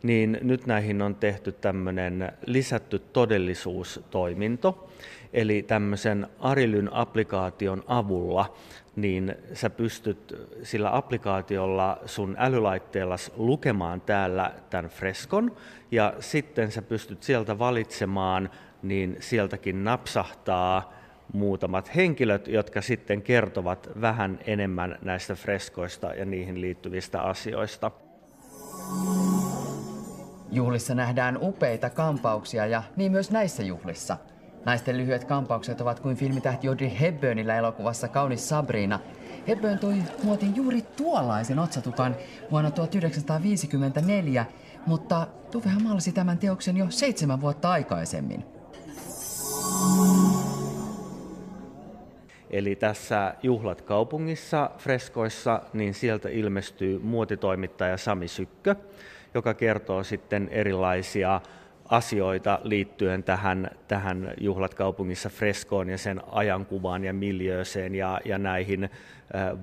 [0.02, 4.90] niin nyt näihin on tehty tämmöinen lisätty todellisuustoiminto.
[5.32, 8.54] Eli tämmöisen Arilyn applikaation avulla,
[8.96, 15.56] niin sä pystyt sillä applikaatiolla sun älylaitteella lukemaan täällä tämän freskon,
[15.90, 18.50] ja sitten sä pystyt sieltä valitsemaan,
[18.82, 20.95] niin sieltäkin napsahtaa
[21.36, 27.90] muutamat henkilöt, jotka sitten kertovat vähän enemmän näistä freskoista ja niihin liittyvistä asioista.
[30.50, 34.16] Juhlissa nähdään upeita kampauksia ja niin myös näissä juhlissa.
[34.64, 39.00] Naisten lyhyet kampaukset ovat kuin filmitähti Audrey Hepburnillä elokuvassa Kaunis Sabrina.
[39.48, 42.16] Hepburn toi muotin juuri tuollaisen otsatukan
[42.50, 44.46] vuonna 1954,
[44.86, 48.55] mutta Tuvehan maalasi tämän teoksen jo seitsemän vuotta aikaisemmin.
[52.50, 58.74] Eli tässä Juhlat kaupungissa freskoissa, niin sieltä ilmestyy muotitoimittaja Sami Sykkö,
[59.34, 61.40] joka kertoo sitten erilaisia
[61.88, 68.90] asioita liittyen tähän, tähän Juhlat kaupungissa freskoon ja sen ajankuvaan ja miljööseen ja, ja näihin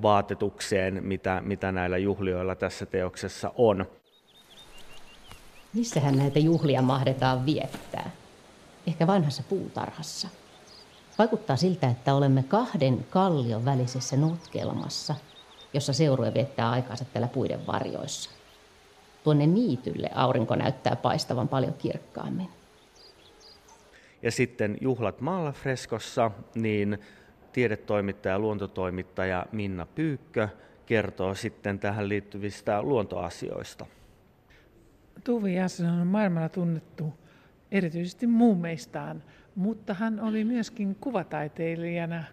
[0.01, 3.85] vaatetukseen, mitä, mitä näillä juhlioilla tässä teoksessa on.
[5.73, 8.11] Missähän näitä juhlia mahdetaan viettää?
[8.87, 10.27] Ehkä vanhassa puutarhassa.
[11.17, 15.15] Vaikuttaa siltä, että olemme kahden kallion välisessä notkelmassa,
[15.73, 18.29] jossa seurue viettää aikaansa täällä puiden varjoissa.
[19.23, 22.49] Tuonne niitylle aurinko näyttää paistavan paljon kirkkaammin.
[24.21, 26.99] Ja sitten Juhlat maalla freskossa, niin
[27.53, 30.49] tiedetoimittaja ja luontotoimittaja Minna Pyykkö
[30.85, 33.85] kertoo sitten tähän liittyvistä luontoasioista.
[35.23, 37.13] Tuvi Jansson on maailmalla tunnettu
[37.73, 39.23] erityisesti muumeistaan,
[39.55, 42.23] mutta hän oli myöskin kuvataiteilijana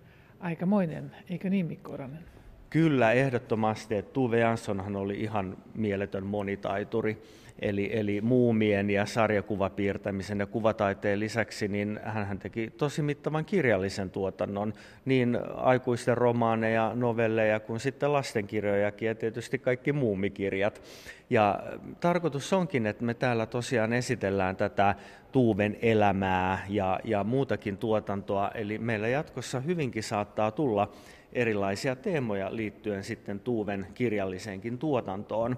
[0.41, 2.25] aikamoinen, eikö niin Mikko Oranen?
[2.71, 4.03] Kyllä, ehdottomasti.
[4.03, 7.23] Tuve Janssonhan oli ihan mieletön monitaituri.
[7.59, 14.73] Eli, eli muumien ja sarjakuvapiirtämisen ja kuvataiteen lisäksi niin hän teki tosi mittavan kirjallisen tuotannon,
[15.05, 20.83] niin aikuisten romaaneja, novelleja kuin sitten lastenkirjojakin ja tietysti kaikki muumikirjat.
[21.31, 21.63] Ja
[22.01, 24.95] tarkoitus onkin, että me täällä tosiaan esitellään tätä
[25.33, 30.93] Tuuven elämää ja, ja muutakin tuotantoa, eli meillä jatkossa hyvinkin saattaa tulla
[31.33, 35.57] erilaisia teemoja liittyen sitten Tuuven kirjalliseenkin tuotantoon.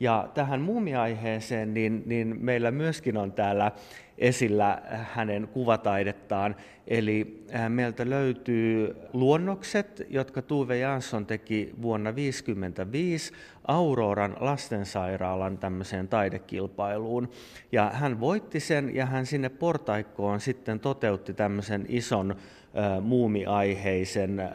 [0.00, 3.72] Ja tähän muumiaiheeseen niin, niin meillä myöskin on täällä
[4.18, 6.56] esillä hänen kuvataidettaan.
[6.86, 13.32] Eli äh, meiltä löytyy luonnokset, jotka Tuve Jansson teki vuonna 1955
[13.66, 17.28] Auroran lastensairaalan tämmöiseen taidekilpailuun.
[17.72, 24.48] Ja hän voitti sen ja hän sinne portaikkoon sitten toteutti tämmöisen ison äh, muumiaiheisen äh,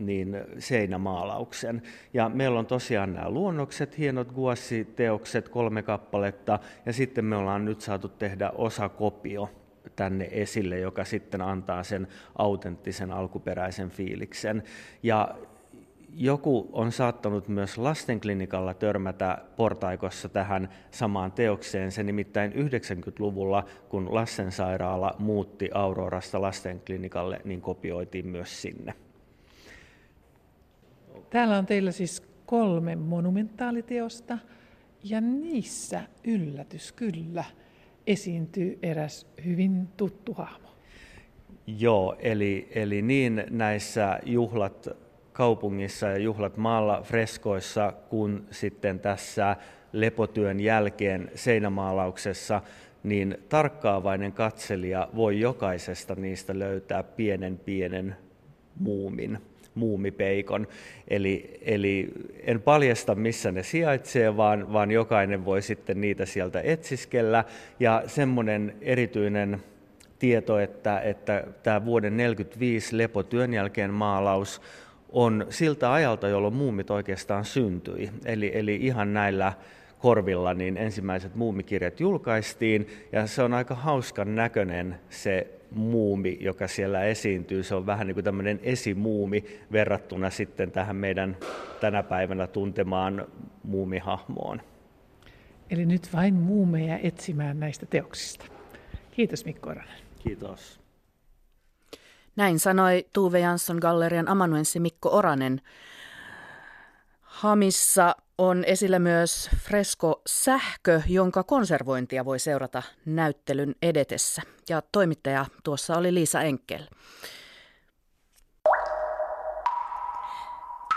[0.00, 1.82] niin seinämaalauksen.
[2.14, 7.80] Ja meillä on tosiaan nämä luonnokset, hienot guassi-teokset, kolme kappaletta, ja sitten me ollaan nyt
[7.80, 9.50] saatu tehdä osa kopio
[9.96, 12.08] tänne esille, joka sitten antaa sen
[12.38, 14.62] autenttisen alkuperäisen fiiliksen.
[15.02, 15.34] Ja
[16.14, 21.92] joku on saattanut myös lastenklinikalla törmätä portaikossa tähän samaan teokseen.
[21.92, 28.94] Se nimittäin 90-luvulla, kun lastensairaala muutti Aurorasta lastenklinikalle, niin kopioitiin myös sinne.
[31.30, 34.38] Täällä on teillä siis kolme monumentaaliteosta
[35.04, 37.44] ja niissä yllätys kyllä
[38.06, 40.68] esiintyy eräs hyvin tuttu hahmo.
[41.66, 44.88] Joo, eli, eli niin näissä juhlat
[45.32, 49.56] kaupungissa ja juhlat maalla freskoissa kuin sitten tässä
[49.92, 52.62] lepotyön jälkeen seinämaalauksessa,
[53.02, 58.16] niin tarkkaavainen katselija voi jokaisesta niistä löytää pienen pienen
[58.78, 59.38] muumin,
[59.74, 60.66] muumipeikon.
[61.08, 62.08] Eli, eli
[62.42, 67.44] en paljasta, missä ne sijaitsee, vaan, vaan jokainen voi sitten niitä sieltä etsiskellä.
[67.80, 69.62] Ja semmoinen erityinen
[70.18, 74.62] tieto, että, että tämä vuoden 1945 lepotyön jälkeen maalaus
[75.12, 78.10] on siltä ajalta, jolloin muumit oikeastaan syntyi.
[78.24, 79.52] Eli, eli ihan näillä
[79.98, 87.04] korvilla niin ensimmäiset muumikirjat julkaistiin, ja se on aika hauskan näköinen se muumi, joka siellä
[87.04, 87.62] esiintyy.
[87.62, 91.36] Se on vähän niin kuin tämmöinen esimuumi verrattuna sitten tähän meidän
[91.80, 93.26] tänä päivänä tuntemaan
[93.62, 94.62] muumihahmoon.
[95.70, 98.44] Eli nyt vain muumeja etsimään näistä teoksista.
[99.10, 99.98] Kiitos Mikko Oranen.
[100.18, 100.80] Kiitos.
[102.36, 105.60] Näin sanoi Tuve Jansson Gallerian amanuenssi Mikko Oranen.
[107.20, 114.42] Hamissa on esillä myös fresko Sähkö, jonka konservointia voi seurata näyttelyn edetessä.
[114.68, 116.82] Ja toimittaja tuossa oli Liisa Enkel.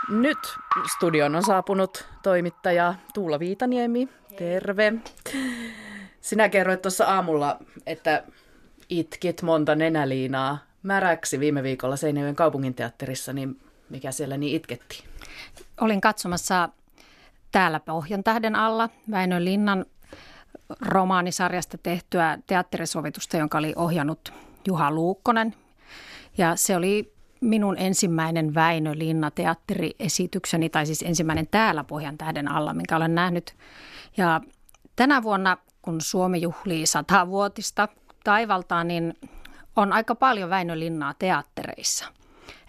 [0.08, 0.38] Nyt
[0.94, 4.08] studion on saapunut toimittaja Tuula Viitaniemi.
[4.36, 4.92] Terve.
[6.20, 8.24] Sinä kerroit tuossa aamulla, että
[8.88, 15.04] itkit monta nenäliinaa märäksi viime viikolla Seinäjoen kaupunginteatterissa, niin mikä siellä niin itketti?
[15.80, 16.68] Olin katsomassa
[17.54, 19.86] täällä Pohjan tähden alla Väinö Linnan
[20.80, 24.32] romaanisarjasta tehtyä teatterisovitusta, jonka oli ohjannut
[24.66, 25.54] Juha Luukkonen.
[26.38, 32.74] Ja se oli minun ensimmäinen Väinö Linna teatteriesitykseni, tai siis ensimmäinen täällä Pohjan tähden alla,
[32.74, 33.54] minkä olen nähnyt.
[34.16, 34.40] Ja
[34.96, 37.88] tänä vuonna, kun Suomi juhlii satavuotista
[38.24, 39.14] taivaltaan, niin
[39.76, 42.06] on aika paljon Väinö Linnaa teattereissa.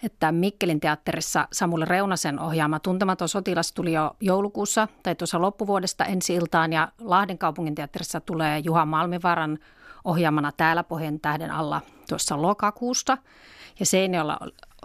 [0.02, 6.34] Että Mikkelin teatterissa Samuli Reunasen ohjaama Tuntematon sotilas tuli jo joulukuussa tai tuossa loppuvuodesta ensi
[6.34, 9.58] iltaan ja Lahden kaupungin teatterissa tulee Juha Malmivaran
[10.04, 13.18] ohjaamana Täällä Pohjan tähden alla tuossa lokakuusta.
[13.80, 14.38] Ja Seinäjoella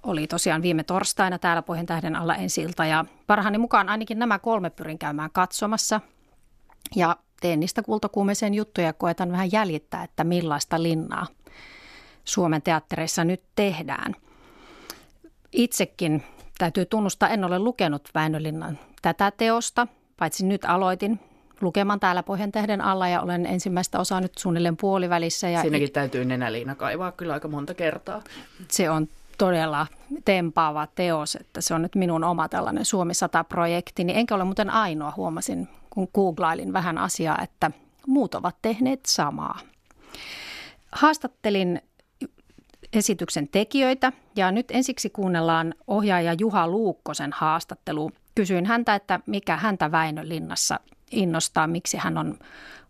[0.04, 4.40] oli tosiaan viime torstaina Täällä Pohjan tähden alla ensi ilta ja parhaani mukaan ainakin nämä
[4.40, 6.02] kolme pyrin käymään katsomassa.
[6.96, 11.28] Ja teen niistä kultokuumeeseen juttuja ja koetan vähän jäljittää, että millaista linnaa–
[12.26, 14.16] Suomen teattereissa nyt tehdään.
[15.52, 16.24] Itsekin
[16.58, 19.88] täytyy tunnustaa, en ole lukenut Väinölinnan tätä teosta,
[20.18, 21.20] paitsi nyt aloitin
[21.62, 25.50] lukemaan täällä Pohjantähden alla ja olen ensimmäistä osaa nyt suunnilleen puolivälissä.
[25.50, 25.94] Ja Siinäkin it...
[25.94, 28.22] täytyy nenäliina kaivaa kyllä aika monta kertaa.
[28.68, 29.88] Se on todella
[30.26, 34.70] tempaava teos, että se on nyt minun oma tällainen Suomi 100-projekti, niin enkä ole muuten
[34.70, 37.72] ainoa, huomasin kun googlailin vähän asiaa, että
[38.08, 39.60] muut ovat tehneet samaa.
[40.92, 41.82] Haastattelin
[42.94, 44.12] esityksen tekijöitä.
[44.36, 48.12] Ja nyt ensiksi kuunnellaan ohjaaja Juha Luukkosen haastattelu.
[48.36, 50.80] Kysyin häntä, että mikä häntä Väinölinnassa
[51.12, 52.40] innostaa, miksi hän on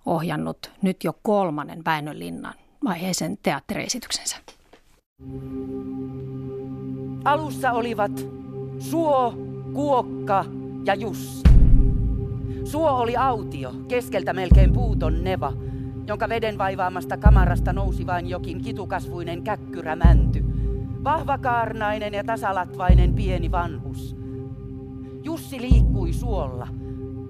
[0.06, 4.38] ohjannut nyt jo kolmannen Väinölinnan vaiheisen teatteriesityksensä.
[7.26, 8.12] Alussa olivat
[8.80, 9.34] Suo,
[9.74, 10.46] Kuokka
[10.86, 11.44] ja Jussi.
[12.64, 15.54] Suo oli autio, keskeltä melkein puuton neva–
[16.08, 20.44] jonka veden vaivaamasta kamarasta nousi vain jokin kitukasvuinen käkkyrämänty.
[21.04, 24.16] Vahvakaarnainen ja tasalatvainen pieni vanhus.
[25.24, 26.68] Jussi liikkui suolla,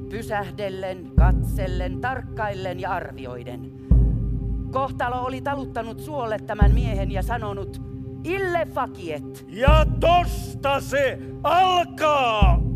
[0.09, 3.71] pysähdellen, katsellen, tarkkaillen ja arvioiden.
[4.71, 7.81] Kohtalo oli taluttanut suolle tämän miehen ja sanonut,
[8.23, 9.45] Ille fakiet.
[9.49, 12.70] Ja tosta se alkaa!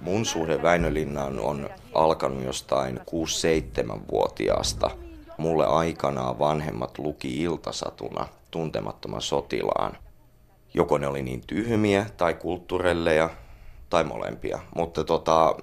[0.00, 4.90] Mun suhde Väinölinnaan on alkanut jostain 6-7-vuotiaasta.
[5.38, 9.96] Mulle aikanaan vanhemmat luki iltasatuna tuntemattoman sotilaan.
[10.74, 13.30] Joko ne oli niin tyhmiä tai kulttuurelleja
[13.90, 14.58] tai molempia.
[14.74, 15.54] Mutta tota,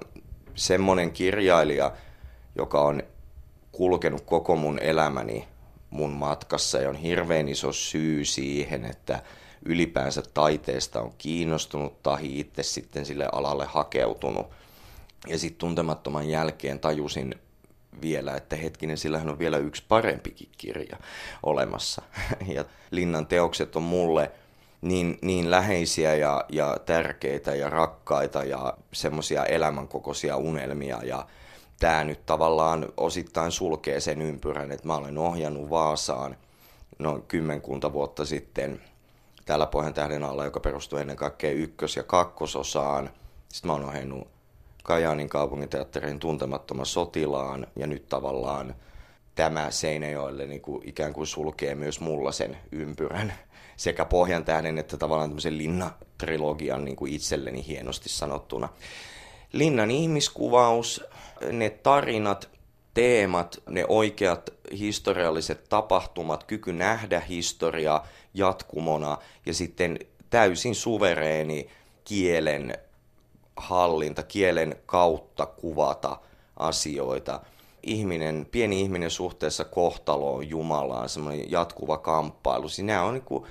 [0.54, 1.92] semmonen kirjailija,
[2.56, 3.02] joka on
[3.72, 5.48] kulkenut koko mun elämäni
[5.90, 9.22] mun matkassa ja on hirveän iso syy siihen, että
[9.64, 14.46] ylipäänsä taiteesta on kiinnostunut tai itse sitten sille alalle hakeutunut.
[15.26, 17.34] Ja sitten tuntemattoman jälkeen tajusin
[18.02, 20.96] vielä, että hetkinen, sillähän on vielä yksi parempikin kirja
[21.42, 22.02] olemassa.
[22.54, 24.30] Ja Linnan teokset on mulle
[24.80, 31.26] niin, niin läheisiä ja, ja tärkeitä ja rakkaita ja semmoisia elämänkokoisia unelmia ja
[31.80, 36.36] tämä nyt tavallaan osittain sulkee sen ympyrän, että mä olen ohjannut Vaasaan
[36.98, 38.80] noin kymmenkunta vuotta sitten
[39.46, 43.10] täällä Pohjan tähden alla, joka perustuu ennen kaikkea ykkös- ja kakkososaan.
[43.48, 44.28] Sitten mä oon ohjannut
[44.82, 48.74] Kajaanin kaupunginteatterin tuntemattoman sotilaan ja nyt tavallaan
[49.34, 53.32] tämä Seinäjoelle niin kuin ikään kuin sulkee myös mulla sen ympyrän
[53.76, 58.68] sekä Pohjan tähden että tavallaan tämmöisen Linna-trilogian niin kuin itselleni hienosti sanottuna.
[59.52, 61.04] Linnan ihmiskuvaus,
[61.52, 62.48] ne tarinat,
[62.94, 68.02] teemat, ne oikeat historialliset tapahtumat, kyky nähdä historia
[68.34, 69.98] jatkumona ja sitten
[70.30, 71.68] täysin suvereeni
[72.04, 72.78] kielen
[73.56, 76.16] hallinta, kielen kautta kuvata
[76.56, 77.40] asioita.
[77.82, 82.68] Ihminen, pieni ihminen suhteessa kohtaloon, Jumalaan, semmoinen jatkuva kamppailu.
[82.68, 83.46] Siinä on niin kuin,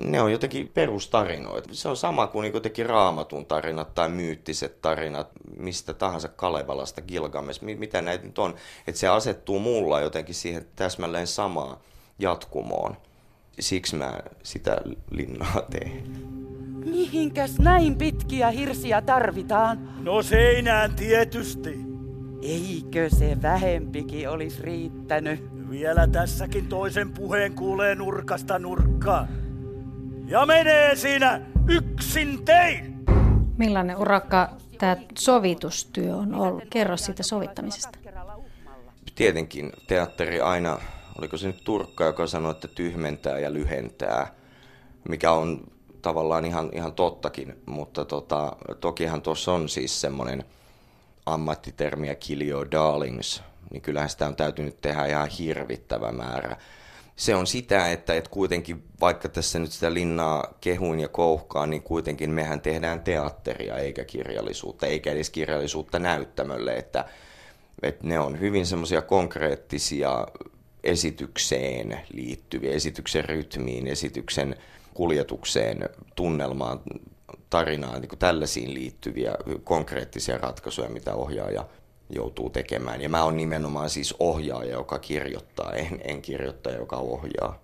[0.00, 1.68] ne on jotenkin perustarinoita.
[1.72, 7.62] Se on sama kuin niin jotenkin raamatun tarinat tai myyttiset tarinat, mistä tahansa Kalevalasta, Gilgames,
[7.62, 8.54] mitä näitä nyt on.
[8.86, 11.76] Että se asettuu mulla jotenkin siihen täsmälleen samaan
[12.18, 12.96] jatkumoon.
[13.60, 14.76] Siksi mä sitä
[15.10, 16.32] linnaa teen.
[16.84, 20.04] Mihinkäs näin pitkiä hirsiä tarvitaan?
[20.04, 21.78] No seinään tietysti.
[22.42, 25.52] Eikö se vähempikin olisi riittänyt?
[25.70, 29.41] Vielä tässäkin toisen puheen kuulee nurkasta nurkkaan.
[30.26, 33.04] Ja menee siinä yksin tein!
[33.58, 36.64] Millainen urakka tämä sovitustyö on ollut?
[36.70, 37.98] Kerro siitä sovittamisesta.
[39.14, 40.78] Tietenkin teatteri aina,
[41.18, 44.34] oliko se nyt Turkka, joka sanoi, että tyhmentää ja lyhentää,
[45.08, 45.60] mikä on
[46.02, 50.44] tavallaan ihan, ihan tottakin, mutta tota, tokihan tuossa on siis semmoinen
[51.26, 56.56] ammattitermiä kill your darlings, niin kyllähän sitä on täytynyt tehdä ihan hirvittävä määrä.
[57.22, 61.82] Se on sitä, että, että kuitenkin vaikka tässä nyt sitä linnaa kehuin ja kouhkaan, niin
[61.82, 67.04] kuitenkin mehän tehdään teatteria eikä kirjallisuutta, eikä edes kirjallisuutta näyttämölle, että,
[67.82, 70.26] että ne on hyvin semmoisia konkreettisia
[70.84, 74.56] esitykseen liittyviä, esityksen rytmiin, esityksen
[74.94, 76.80] kuljetukseen, tunnelmaan,
[77.50, 81.66] tarinaan, niin tällaisiin liittyviä konkreettisia ratkaisuja, mitä ohjaaja
[82.10, 83.00] joutuu tekemään.
[83.00, 87.58] Ja mä oon nimenomaan siis ohjaaja, joka kirjoittaa, en, en kirjoittaja, joka ohjaa.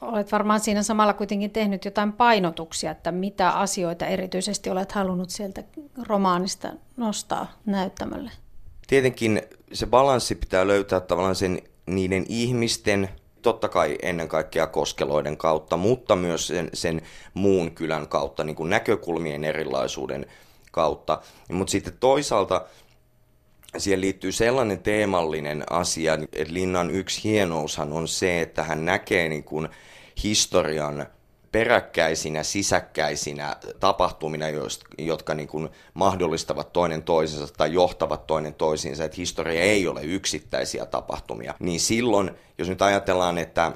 [0.00, 5.62] Olet varmaan siinä samalla kuitenkin tehnyt jotain painotuksia, että mitä asioita erityisesti olet halunnut sieltä
[6.06, 8.30] romaanista nostaa näyttämölle.
[8.86, 13.08] Tietenkin se balanssi pitää löytää tavallaan sen niiden ihmisten
[13.42, 17.02] totta kai ennen kaikkea koskeloiden kautta, mutta myös sen, sen
[17.34, 20.26] muun kylän kautta, niin kuin näkökulmien erilaisuuden
[20.72, 21.20] kautta.
[21.52, 22.64] Mutta sitten toisaalta
[23.78, 29.44] siihen liittyy sellainen teemallinen asia, että Linnan yksi hienoushan on se, että hän näkee niin
[29.44, 29.68] kuin
[30.24, 31.06] historian
[31.52, 34.46] peräkkäisinä, sisäkkäisinä tapahtumina,
[34.98, 40.86] jotka niin kuin mahdollistavat toinen toisensa tai johtavat toinen toisiinsa, että historia ei ole yksittäisiä
[40.86, 43.72] tapahtumia, niin silloin, jos nyt ajatellaan, että,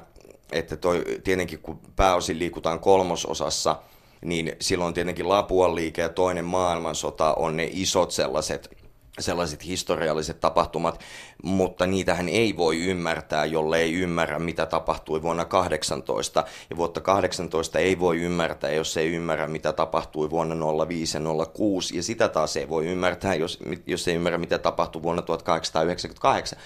[0.51, 3.75] että toi, tietenkin kun pääosin liikutaan kolmososassa,
[4.21, 8.77] niin silloin tietenkin Lapuan liike ja toinen maailmansota on ne isot sellaiset
[9.19, 10.99] sellaiset historialliset tapahtumat,
[11.43, 16.43] mutta niitähän ei voi ymmärtää, jollei ymmärrä, mitä tapahtui vuonna 18.
[16.69, 21.95] Ja vuotta 18 ei voi ymmärtää, jos ei ymmärrä, mitä tapahtui vuonna 05 ja 06.
[21.97, 26.59] Ja sitä taas ei voi ymmärtää, jos, jos ei ymmärrä, mitä tapahtui vuonna 1898.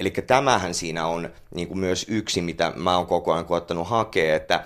[0.00, 4.36] Eli tämähän siinä on niin kuin myös yksi, mitä mä oon koko ajan koettanut hakea,
[4.36, 4.64] että,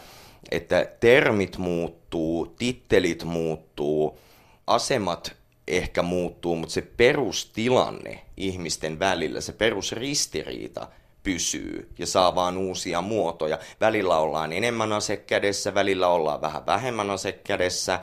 [0.50, 4.18] että termit muuttuu, tittelit muuttuu,
[4.66, 5.39] asemat
[5.76, 10.88] ehkä muuttuu, mutta se perustilanne ihmisten välillä, se perusristiriita
[11.22, 13.58] pysyy ja saa vaan uusia muotoja.
[13.80, 18.00] Välillä ollaan enemmän ase kädessä, välillä ollaan vähän vähemmän ase kädessä,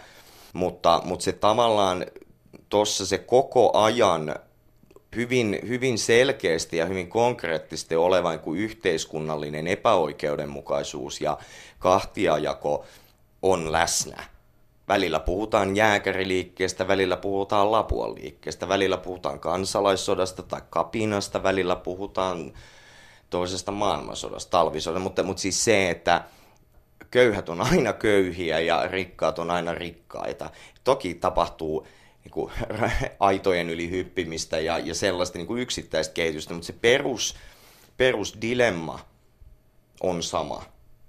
[0.53, 2.05] mutta, mutta se tavallaan
[2.69, 4.35] tuossa se koko ajan
[5.15, 11.37] hyvin, hyvin selkeästi ja hyvin konkreettisesti olevan kuin yhteiskunnallinen epäoikeudenmukaisuus ja
[11.79, 12.85] kahtiajako
[13.41, 14.36] on läsnä
[14.87, 22.53] Välillä puhutaan jääkäriliikkeestä, välillä puhutaan Lapuan liikkeestä, välillä puhutaan kansalaissodasta tai kapinasta, välillä puhutaan
[23.29, 26.23] toisesta maailmansodasta, talvisodasta, mutta, mutta siis se, että
[27.11, 30.49] köyhät on aina köyhiä ja rikkaat on aina rikkaita.
[30.83, 31.87] Toki tapahtuu
[32.23, 32.51] niin kuin,
[33.19, 37.35] aitojen yli hyppimistä ja, ja sellaista niin kuin yksittäistä kehitystä, mutta se perus,
[37.97, 38.99] perusdilemma
[40.01, 40.63] on sama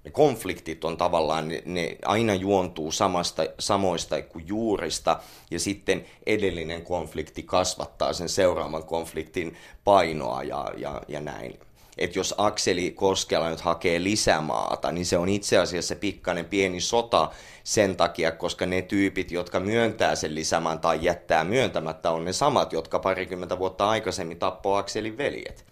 [0.09, 6.83] ne konfliktit on tavallaan, ne, ne aina juontuu samasta, samoista kuin juurista, ja sitten edellinen
[6.83, 11.59] konflikti kasvattaa sen seuraavan konfliktin painoa ja, ja, ja näin.
[11.99, 17.31] että jos Akseli Koskela nyt hakee lisämaata, niin se on itse asiassa pikkainen pieni sota
[17.65, 22.73] sen takia, koska ne tyypit, jotka myöntää sen lisämaan tai jättää myöntämättä, on ne samat,
[22.73, 25.65] jotka parikymmentä vuotta aikaisemmin tappoi Akselin veljet.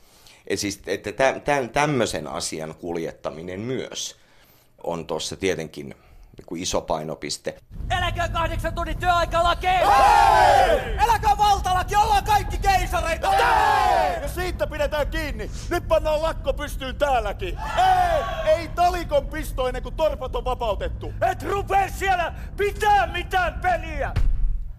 [0.46, 1.12] Et siis, että
[1.72, 4.25] tämmöisen asian kuljettaminen myös
[4.86, 5.88] on tuossa tietenkin
[6.36, 7.56] niin kuin iso painopiste.
[7.98, 9.66] Eläkää kahdeksan tunnin työaikalaki!
[9.66, 10.96] Hei!
[11.04, 13.30] Eläkää valtalaki, ollaan kaikki keisareita!
[13.30, 14.22] Hei!
[14.22, 15.50] Ja siitä pidetään kiinni.
[15.70, 17.58] Nyt pannaan lakko pystyyn täälläkin.
[17.76, 21.12] Ei, ei talikon pisto ennen kuin torpat on vapautettu.
[21.30, 24.12] Et rupee siellä pitää mitään peliä!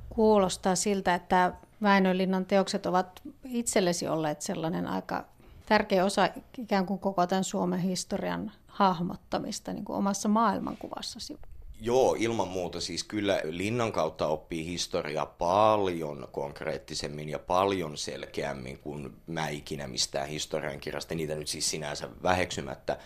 [0.09, 5.25] Kuulostaa siltä, että Väinölinnan teokset ovat itsellesi olleet sellainen aika
[5.67, 11.37] tärkeä osa ikään kuin koko tämän Suomen historian hahmottamista niin kuin omassa maailmankuvassasi?
[11.81, 12.81] Joo, ilman muuta.
[12.81, 20.27] Siis kyllä linnan kautta oppii historiaa paljon konkreettisemmin ja paljon selkeämmin kuin mä ikinä mistään
[20.27, 21.15] historiankirjasta.
[21.15, 22.97] Niitä nyt siis sinänsä väheksymättä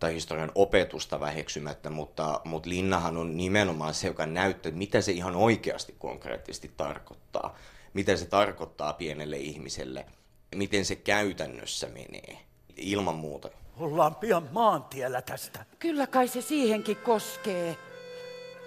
[0.00, 5.12] tai historian opetusta väheksymättä, mutta, mutta linnahan on nimenomaan se, joka näyttää, että mitä se
[5.12, 7.56] ihan oikeasti konkreettisesti tarkoittaa.
[7.94, 10.06] Mitä se tarkoittaa pienelle ihmiselle,
[10.54, 12.38] miten se käytännössä menee.
[12.76, 13.50] Ilman muuta.
[13.78, 15.64] Ollaan pian maantiellä tästä.
[15.78, 17.76] Kyllä kai se siihenkin koskee.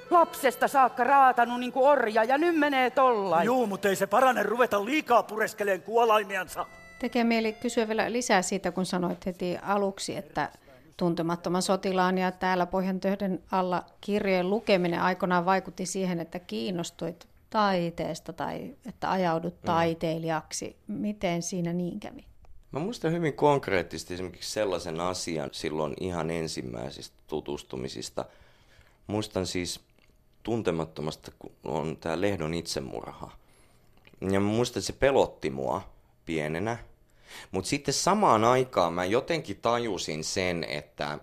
[0.10, 3.46] Lapsesta saakka raatanut niin kuin orja ja nyt menee tollain.
[3.46, 6.66] Juu, mutta ei se parane ruveta liikaa pureskeleen kuolaimiansa.
[7.00, 10.52] Tekee mieli kysyä vielä lisää siitä, kun sanoit heti aluksi, että
[10.98, 18.76] tuntemattoman sotilaan ja täällä Pohjantöhden alla kirjojen lukeminen aikoinaan vaikutti siihen, että kiinnostuit taiteesta tai
[18.86, 19.66] että ajaudut mm.
[19.66, 20.76] taiteilijaksi.
[20.88, 22.26] Miten siinä niin kävi?
[22.72, 28.26] Mä muistan hyvin konkreettisesti esimerkiksi sellaisen asian silloin ihan ensimmäisistä tutustumisista.
[29.08, 29.80] Muistan siis
[30.44, 33.32] tuntemattomasta, kun on tämä Lehdon itsemurha.
[34.22, 35.82] Ja mä muistan, että se pelotti mua
[36.26, 36.78] pienenä.
[37.52, 41.20] Mutta sitten samaan aikaan mä jotenkin tajusin sen, että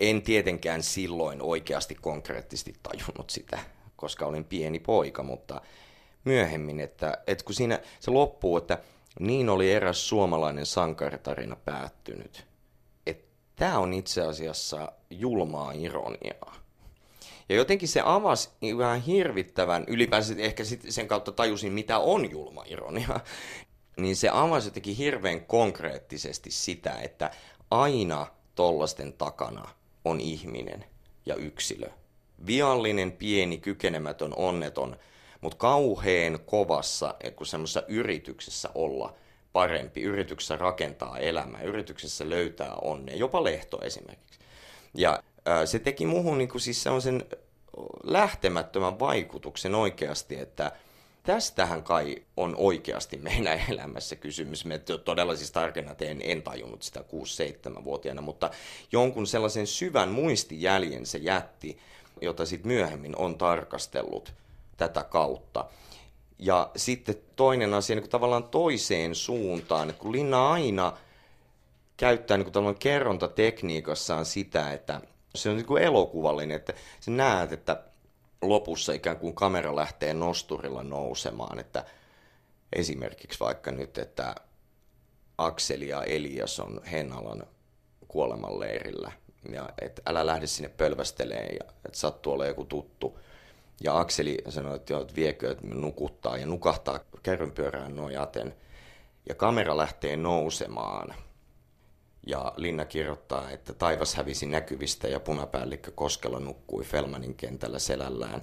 [0.00, 3.58] en tietenkään silloin oikeasti konkreettisesti tajunnut sitä,
[4.04, 5.60] koska olin pieni poika, mutta
[6.24, 8.78] myöhemmin, että, että kun siinä se loppuu, että
[9.20, 12.46] niin oli eräs suomalainen sankaritarina päättynyt.
[13.56, 16.54] Tämä on itse asiassa julmaa ironiaa.
[17.48, 18.48] Ja jotenkin se avasi
[18.78, 23.20] vähän hirvittävän, ylipäänsä ehkä sit sen kautta tajusin, mitä on julma ironia,
[24.02, 27.30] niin se avasi jotenkin hirveän konkreettisesti sitä, että
[27.70, 29.68] aina tollasten takana
[30.04, 30.84] on ihminen
[31.26, 31.90] ja yksilö.
[32.46, 34.96] Viallinen, pieni, kykenemätön, onneton–
[35.44, 39.14] mutta kauheen kovassa, kun semmoisessa yrityksessä olla
[39.52, 44.38] parempi, yrityksessä rakentaa elämää, yrityksessä löytää onnea, jopa lehto esimerkiksi.
[44.94, 47.24] Ja ää, se teki muuhun niin siis sellaisen
[48.04, 50.72] lähtemättömän vaikutuksen oikeasti, että
[51.22, 54.64] tästähän kai on oikeasti meidän elämässä kysymys.
[54.64, 58.50] Me todella siis tarkenna en, en tajunnut sitä 6-7-vuotiaana, mutta
[58.92, 61.78] jonkun sellaisen syvän muistijäljen se jätti,
[62.20, 64.32] jota sitten myöhemmin on tarkastellut
[64.76, 65.64] tätä kautta.
[66.38, 70.96] Ja sitten toinen asia niin kuin tavallaan toiseen suuntaan, että kun Linna aina
[71.96, 75.00] käyttää niin kuin kerrontatekniikassaan sitä, että
[75.34, 77.82] se on niin kuin elokuvallinen, että sä näet, että
[78.42, 81.84] lopussa ikään kuin kamera lähtee nosturilla nousemaan, että
[82.72, 84.34] esimerkiksi vaikka nyt, että
[85.38, 87.46] Akseli ja Elias on Hennalan
[88.08, 89.12] kuolemanleirillä
[89.52, 93.18] ja että älä lähde sinne pölvästeleen ja että sattuu olla joku tuttu–
[93.80, 98.54] ja Akseli sanoi, että, joo, viekö, että nukuttaa ja nukahtaa kärrynpyörään nojaten.
[99.28, 101.14] Ja kamera lähtee nousemaan.
[102.26, 108.42] Ja Linna kirjoittaa, että taivas hävisi näkyvistä ja punapäällikkö Koskelo nukkui Felmanin kentällä selällään.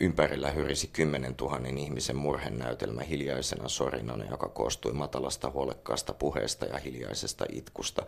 [0.00, 7.44] Ympärillä hyrisi kymmenen tuhannen ihmisen murhenäytelmä hiljaisena sorinana, joka koostui matalasta huolekkaasta puheesta ja hiljaisesta
[7.52, 8.06] itkusta.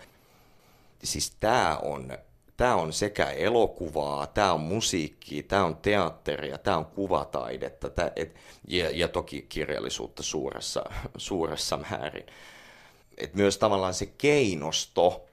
[1.02, 2.18] Siis tämä on
[2.56, 8.34] tämä on sekä elokuvaa, tämä on musiikkia, tämä on teatteria, tämä on kuvataidetta tää, et,
[8.68, 10.84] ja, ja toki kirjallisuutta suuressa,
[11.16, 12.26] suuressa määrin.
[13.18, 15.26] Et myös tavallaan se keinosto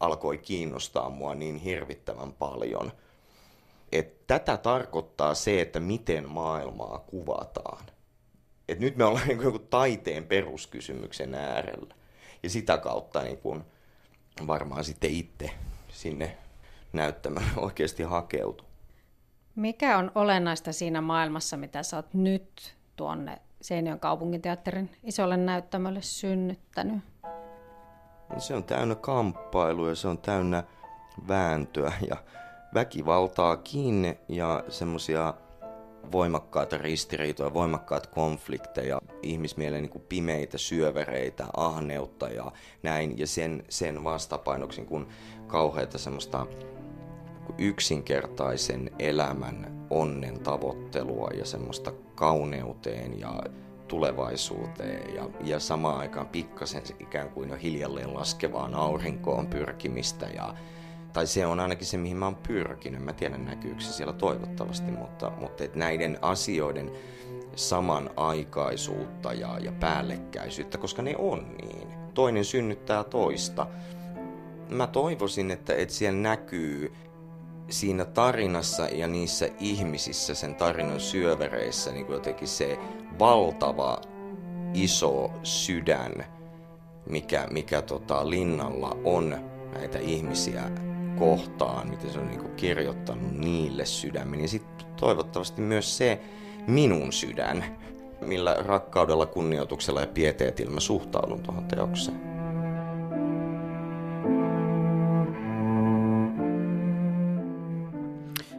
[0.00, 2.92] alkoi kiinnostaa mua niin hirvittävän paljon.
[3.92, 7.84] Et tätä tarkoittaa se, että miten maailmaa kuvataan.
[8.68, 11.94] Et nyt me ollaan niin kuin taiteen peruskysymyksen äärellä.
[12.42, 13.64] Ja sitä kautta niin kuin
[14.46, 15.50] varmaan sitten itse
[15.88, 16.36] sinne
[16.92, 18.64] näyttämään oikeasti hakeutu.
[19.56, 27.04] Mikä on olennaista siinä maailmassa, mitä sä oot nyt tuonne Seinäjoen kaupunginteatterin isolle näyttämölle synnyttänyt?
[28.28, 30.64] No se on täynnä kamppailuja, se on täynnä
[31.28, 32.16] vääntöä ja
[32.74, 35.34] väkivaltaa kiinni ja semmoisia
[36.12, 43.18] voimakkaita ristiriitoja, voimakkaita konflikteja, ihmismielen niin kuin pimeitä syövereitä, ahneutta ja näin.
[43.18, 45.08] Ja sen, sen vastapainoksi kun
[45.46, 46.46] kauheita semmoista
[47.58, 53.42] yksinkertaisen elämän onnen tavoittelua ja semmoista kauneuteen ja
[53.88, 60.54] tulevaisuuteen ja, ja samaan aikaan pikkasen ikään kuin jo hiljalleen laskevaan aurinkoon pyrkimistä ja
[61.12, 63.04] tai se on ainakin se, mihin mä oon pyrkinyt.
[63.04, 66.92] Mä tiedän näkyykö se siellä toivottavasti, mutta, mutta et näiden asioiden
[67.56, 71.88] samanaikaisuutta ja, ja päällekkäisyyttä, koska ne on niin.
[72.14, 73.66] Toinen synnyttää toista.
[74.68, 76.92] Mä toivoisin, että, että siellä näkyy
[77.68, 82.78] siinä tarinassa ja niissä ihmisissä, sen tarinan syövereissä, niin kuin jotenkin se
[83.18, 84.00] valtava
[84.74, 86.24] iso sydän,
[87.06, 89.36] mikä, mikä tota, linnalla on
[89.74, 90.70] näitä ihmisiä
[91.18, 94.40] kohtaan, miten se on niin kirjoittanut niille sydämen.
[94.40, 96.20] Ja sitten toivottavasti myös se
[96.66, 97.78] minun sydän,
[98.20, 102.32] millä rakkaudella, kunnioituksella ja pieteetillä mä suhtaudun tuohon teokseen.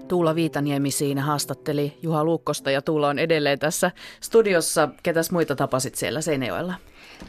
[0.08, 3.92] Tuula Viitaniemi siinä haastatteli Juha Luukkosta ja Tuula on edelleen tässä
[4.22, 4.90] studiossa.
[5.04, 6.74] Ketäs muita tapasit siellä Seinäjoella?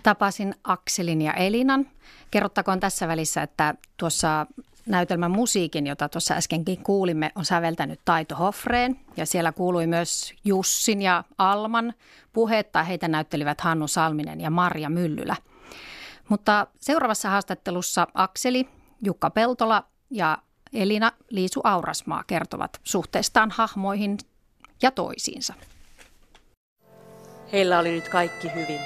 [0.02, 1.86] Tapasin Akselin ja Elinan.
[2.30, 4.46] Kerrottakoon tässä välissä, että tuossa
[4.86, 9.00] näytelmän musiikin, jota tuossa äskenkin kuulimme, on säveltänyt Taito Hoffreen.
[9.16, 11.94] Ja siellä kuului myös Jussin ja Alman
[12.32, 12.82] puhetta.
[12.82, 15.36] Heitä näyttelivät Hannu Salminen ja Marja Myllylä.
[16.28, 18.68] Mutta seuraavassa haastattelussa Akseli,
[19.02, 20.38] Jukka Peltola ja
[20.72, 24.18] Elina Liisu Aurasmaa kertovat suhteestaan hahmoihin
[24.82, 25.54] ja toisiinsa.
[27.52, 28.80] Heillä oli nyt kaikki hyvin.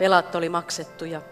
[0.00, 1.22] Velat oli maksettu ja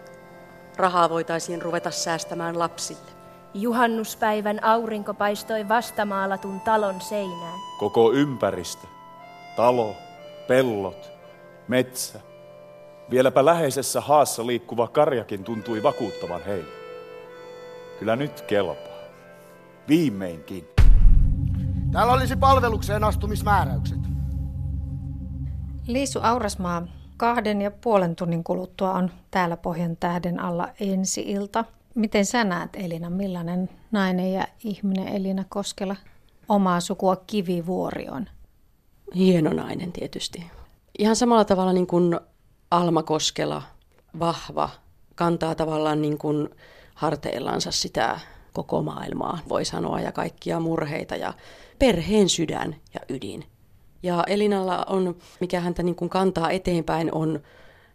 [0.77, 3.11] rahaa voitaisiin ruveta säästämään lapsille.
[3.53, 7.59] Juhannuspäivän aurinko paistoi vastamaalatun talon seinään.
[7.79, 8.87] Koko ympäristö,
[9.55, 9.95] talo,
[10.47, 11.11] pellot,
[11.67, 12.19] metsä.
[13.09, 16.73] Vieläpä läheisessä haassa liikkuva karjakin tuntui vakuuttavan heille.
[17.99, 18.93] Kyllä nyt kelpaa.
[19.87, 20.67] Viimeinkin.
[21.91, 23.99] Täällä olisi palvelukseen astumismääräykset.
[25.87, 26.83] Liisu Aurasmaa,
[27.17, 31.65] kahden ja puolen tunnin kuluttua on täällä Pohjan tähden alla ensi-ilta.
[31.95, 35.95] Miten sä näet Elina, millainen nainen ja ihminen Elina Koskela
[36.49, 38.25] omaa sukua Kivivuori on?
[39.15, 40.51] Hieno nainen tietysti.
[40.99, 42.19] Ihan samalla tavalla niin kuin
[42.71, 43.61] Alma Koskela,
[44.19, 44.69] vahva,
[45.15, 46.49] kantaa tavallaan niin kuin
[46.95, 48.19] harteillansa sitä
[48.53, 51.33] koko maailmaa, voi sanoa, ja kaikkia murheita ja
[51.79, 53.45] perheen sydän ja ydin.
[54.03, 57.39] Ja Elinalla on, mikä häntä niin kuin kantaa eteenpäin, on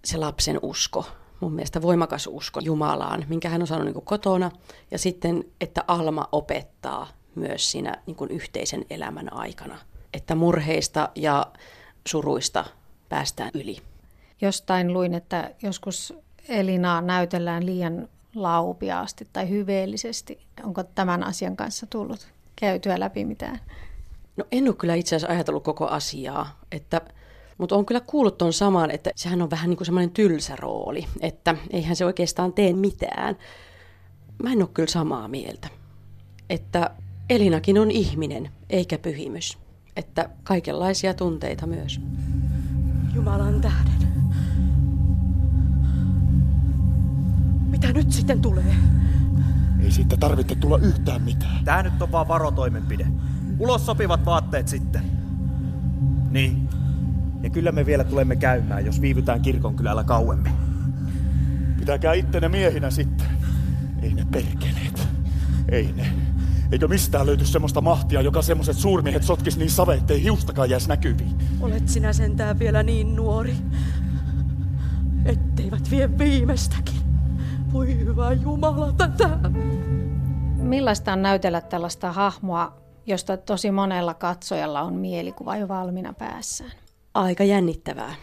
[0.05, 1.07] se lapsen usko.
[1.41, 4.51] Mun mielestä voimakas usko Jumalaan, minkä hän on saanut niin kuin kotona.
[4.91, 9.79] Ja sitten, että Alma opettaa myös siinä niin kuin yhteisen elämän aikana.
[10.15, 11.47] Että murheista ja
[12.07, 12.65] suruista
[13.09, 13.79] päästään yli.
[14.41, 16.15] Jostain luin, että joskus
[16.49, 20.39] Elinaa näytellään liian laupiaasti tai hyveellisesti.
[20.65, 23.61] Onko tämän asian kanssa tullut käytyä läpi mitään?
[24.39, 27.01] No en ole kyllä itse asiassa ajatellut koko asiaa, että,
[27.59, 31.07] mutta on kyllä kuullut tuon saman, että sehän on vähän niin kuin semmoinen tylsä rooli,
[31.21, 33.37] että eihän se oikeastaan tee mitään.
[34.43, 35.69] Mä en ole kyllä samaa mieltä,
[36.51, 36.91] että
[37.31, 39.59] Elinakin on ihminen eikä pyhimys,
[39.97, 42.01] että kaikenlaisia tunteita myös.
[43.15, 44.09] Jumalan tähden.
[47.67, 48.75] Mitä nyt sitten tulee?
[49.85, 51.65] Ei siitä tarvitse tulla yhtään mitään.
[51.65, 53.07] Tää nyt on vaan varotoimenpide.
[53.59, 55.03] Ulos sopivat vaatteet sitten.
[56.31, 56.69] Niin.
[57.43, 60.53] Ja kyllä me vielä tulemme käymään, jos viivytään kirkon kylällä kauemmin.
[61.79, 63.27] Pitäkää ittenne miehinä sitten.
[64.03, 65.09] Ei ne perkeleet.
[65.69, 66.07] Ei ne.
[66.73, 71.37] Eikö mistään löyty semmoista mahtia, joka semmoiset suurmiehet sotkis niin save, ettei hiustakaan jäisi näkyviin?
[71.61, 73.57] Olet sinä sentään vielä niin nuori,
[75.25, 76.99] etteivät vie viimeistäkin.
[77.73, 79.39] Voi hyvä Jumala tätä.
[80.57, 82.77] Millaista on näytellä tällaista hahmoa,
[83.09, 86.73] josta tosi monella katsojalla on mielikuva jo valmiina päässään?
[87.15, 88.15] Aika jännittävää.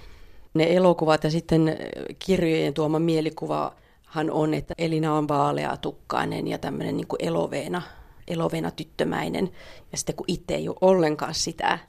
[0.53, 1.77] Ne elokuvat ja sitten
[2.19, 7.81] kirjojen tuoma mielikuvahan on, että Elina on vaalea tukkainen ja tämmöinen niin eloveena,
[8.27, 9.51] eloveena tyttömäinen.
[9.91, 11.79] Ja sitten kun itse ei ole ollenkaan sitä,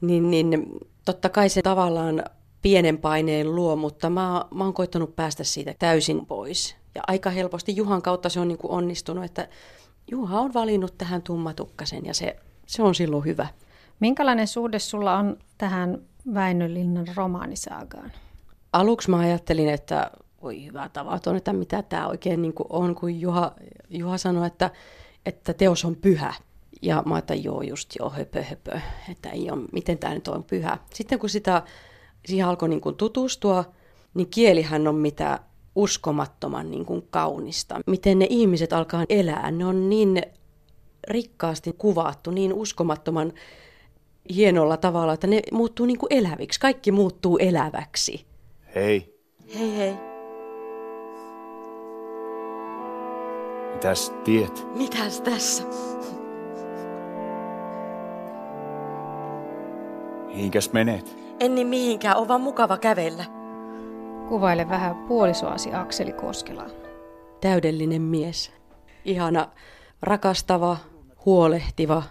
[0.00, 0.66] niin, niin
[1.04, 2.24] totta kai se tavallaan
[2.62, 6.76] pienen paineen luo, mutta mä, mä oon koittanut päästä siitä täysin pois.
[6.94, 9.48] Ja aika helposti Juhan kautta se on niin kuin onnistunut, että
[10.10, 12.36] Juha on valinnut tähän tummatukkasen ja se,
[12.66, 13.46] se on silloin hyvä.
[14.00, 15.98] Minkälainen suhde sulla on tähän
[16.34, 18.12] Väinölinnan romaanisaagaan?
[18.72, 20.10] Aluksi mä ajattelin, että
[20.42, 23.52] voi hyvä tavaton, että mitä tämä oikein niin kuin on, kun Juha,
[23.90, 24.70] Juha sanoi, että,
[25.26, 26.34] että teos on pyhä.
[26.82, 28.80] Ja mä ajattelin, joo, just joo, höpö, höpö,
[29.10, 30.78] että ei ole, miten tämä nyt on pyhä.
[30.94, 31.62] Sitten kun sitä,
[32.26, 33.64] siihen alkoi niin kuin tutustua,
[34.14, 35.40] niin kielihän on mitä
[35.76, 37.80] uskomattoman niin kuin kaunista.
[37.86, 40.22] Miten ne ihmiset alkaa elää, ne on niin
[41.08, 43.32] rikkaasti kuvattu, niin uskomattoman
[44.34, 46.60] hienolla tavalla, että ne muuttuu niin kuin eläviksi.
[46.60, 48.26] Kaikki muuttuu eläväksi.
[48.74, 49.14] Hei.
[49.58, 49.94] Hei hei.
[53.74, 54.66] Mitäs tiet?
[54.74, 55.62] Mitäs tässä?
[60.26, 61.16] Mihinkäs menet?
[61.40, 63.24] En niin mihinkään, on vaan mukava kävellä.
[64.28, 66.66] Kuvaile vähän puolisoasi Akseli Koskela.
[67.40, 68.52] Täydellinen mies.
[69.04, 69.48] Ihana,
[70.02, 70.76] rakastava,
[71.26, 72.02] huolehtiva,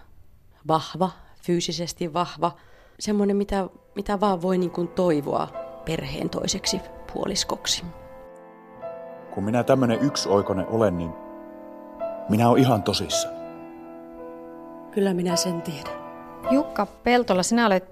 [0.68, 1.10] vahva,
[1.42, 2.52] fyysisesti vahva.
[2.98, 5.48] Semmoinen, mitä, mitä vaan voi niin kuin toivoa
[5.84, 6.80] perheen toiseksi
[7.12, 7.84] puoliskoksi.
[9.34, 11.10] Kun minä tämmönen yksioikoinen olen, niin
[12.28, 13.28] minä olen ihan tosissa.
[14.90, 16.04] Kyllä minä sen tiedän.
[16.50, 17.84] Jukka Peltola, sinä olet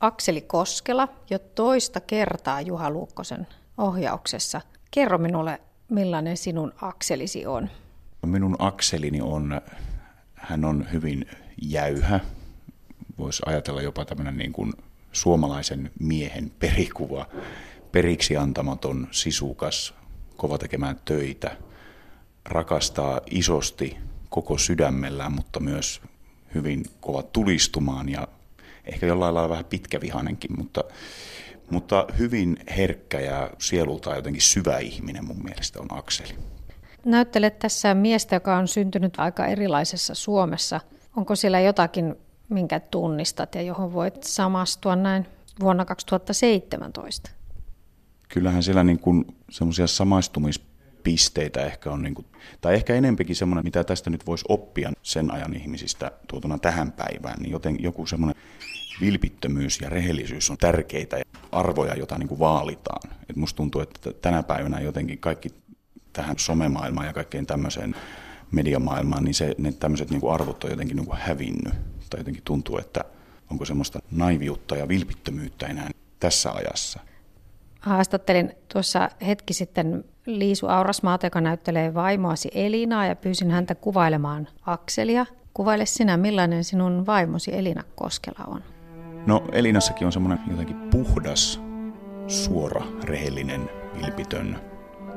[0.00, 3.46] Akseli Koskela jo toista kertaa Juha Luukkosen
[3.78, 4.60] ohjauksessa.
[4.90, 7.70] Kerro minulle, millainen sinun akselisi on.
[8.26, 9.60] Minun akselini on,
[10.34, 11.26] hän on hyvin
[11.62, 12.20] jäyhä.
[13.18, 14.72] Voisi ajatella jopa tämmöinen niin kuin
[15.12, 17.26] suomalaisen miehen perikuva.
[17.92, 19.94] Periksi antamaton, sisukas,
[20.36, 21.56] kova tekemään töitä,
[22.44, 23.96] rakastaa isosti
[24.28, 26.00] koko sydämellään, mutta myös
[26.54, 28.28] hyvin kova tulistumaan ja
[28.84, 30.84] ehkä jollain lailla vähän pitkävihainenkin, mutta,
[31.70, 36.34] mutta hyvin herkkä ja sielultaan jotenkin syvä ihminen mun mielestä on Akseli.
[37.04, 40.80] Näyttelet tässä miestä, joka on syntynyt aika erilaisessa Suomessa.
[41.16, 42.14] Onko siellä jotakin,
[42.48, 45.26] minkä tunnistat ja johon voit samastua näin
[45.60, 47.30] vuonna 2017?
[48.28, 52.26] Kyllähän siellä niin kuin semmoisia samaistumispisteitä ehkä on, niin kuin,
[52.60, 57.42] tai ehkä enempikin semmoinen, mitä tästä nyt voisi oppia sen ajan ihmisistä tuotuna tähän päivään,
[57.42, 58.42] niin joten joku semmoinen
[59.00, 61.16] vilpittömyys ja rehellisyys on tärkeitä
[61.52, 63.10] arvoja, joita niin kuin vaalitaan.
[63.30, 65.48] Et musta tuntuu, että tänä päivänä jotenkin kaikki
[66.12, 67.94] tähän somemaailmaan ja kaikkeen tämmöiseen
[68.50, 71.74] mediamaailmaan, niin se, ne tämmöiset niin arvot on jotenkin niin kuin hävinnyt.
[72.10, 73.04] Tai jotenkin tuntuu, että
[73.50, 75.90] onko semmoista naiviutta ja vilpittömyyttä enää
[76.20, 77.00] tässä ajassa.
[77.80, 85.26] Haastattelin tuossa hetki sitten Liisu Aurasmaata, joka näyttelee vaimoasi Elinaa ja pyysin häntä kuvailemaan Akselia.
[85.54, 88.75] Kuvaile sinä, millainen sinun vaimosi Elina Koskela on.
[89.26, 91.60] No Elinassakin on semmoinen jotenkin puhdas,
[92.26, 94.60] suora, rehellinen, vilpitön.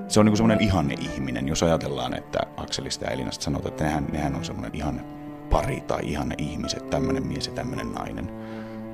[0.07, 4.07] Se on niin semmoinen ihanne ihminen, jos ajatellaan, että Akselista ja Elinasta sanotaan, että nehän,
[4.12, 5.03] nehän on semmoinen ihanne
[5.49, 8.30] pari tai ihanne ihmiset, tämmöinen mies ja tämmöinen nainen.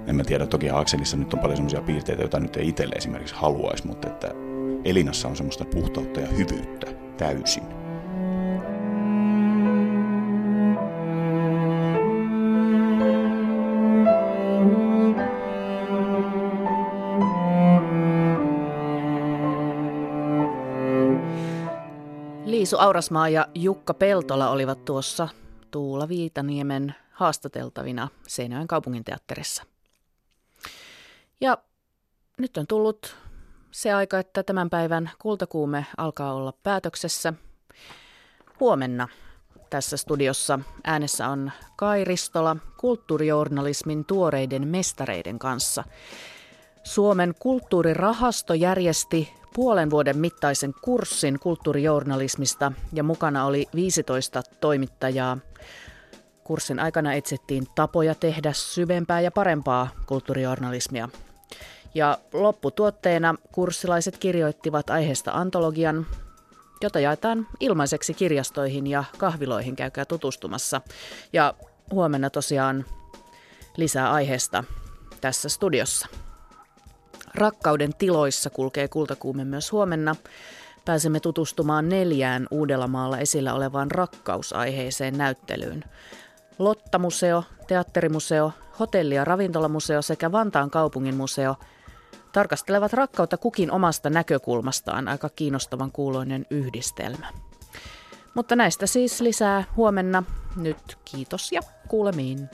[0.08, 3.36] En mä tiedä, toki Akselissa nyt on paljon semmoisia piirteitä, joita nyt ei itselle esimerkiksi
[3.36, 4.32] haluaisi, mutta että
[4.84, 6.88] Elinassa on semmoista puhtautta ja hyvyyttä
[7.18, 7.85] täysin.
[22.56, 25.28] Liisu Aurasmaa ja Jukka Peltola olivat tuossa
[25.72, 29.64] Tuula Viitaniemen haastateltavina Seinäjoen kaupunginteatterissa.
[31.42, 31.58] Ja
[32.38, 33.16] nyt on tullut
[33.72, 37.34] se aika, että tämän päivän kultakuume alkaa olla päätöksessä.
[38.60, 39.08] Huomenna
[39.70, 45.84] tässä studiossa äänessä on Kai Ristola kulttuurijournalismin tuoreiden mestareiden kanssa.
[46.84, 55.38] Suomen kulttuurirahasto järjesti puolen vuoden mittaisen kurssin kulttuurijournalismista ja mukana oli 15 toimittajaa.
[56.44, 61.10] Kurssin aikana etsittiin tapoja tehdä syvempää ja parempaa kulttuurijournalismia.
[61.94, 66.06] Ja lopputuotteena kurssilaiset kirjoittivat aiheesta antologian,
[66.82, 69.76] jota jaetaan ilmaiseksi kirjastoihin ja kahviloihin.
[69.76, 70.82] Käykää tutustumassa.
[71.34, 71.54] Ja
[71.92, 72.86] huomenna tosiaan
[73.78, 74.64] lisää aiheesta
[75.22, 76.25] tässä studiossa.
[77.36, 80.16] Rakkauden tiloissa kulkee kultakuume myös huomenna.
[80.86, 85.84] Pääsemme tutustumaan neljään Uudellamaalla esillä olevaan rakkausaiheeseen näyttelyyn.
[86.60, 91.56] Lotta-museo, teatterimuseo, hotelli- ja ravintolamuseo sekä Vantaan kaupungin museo
[92.32, 97.28] tarkastelevat rakkautta kukin omasta näkökulmastaan aika kiinnostavan kuuloinen yhdistelmä.
[98.34, 100.24] Mutta näistä siis lisää huomenna.
[100.56, 102.50] Nyt kiitos ja kuulemiin.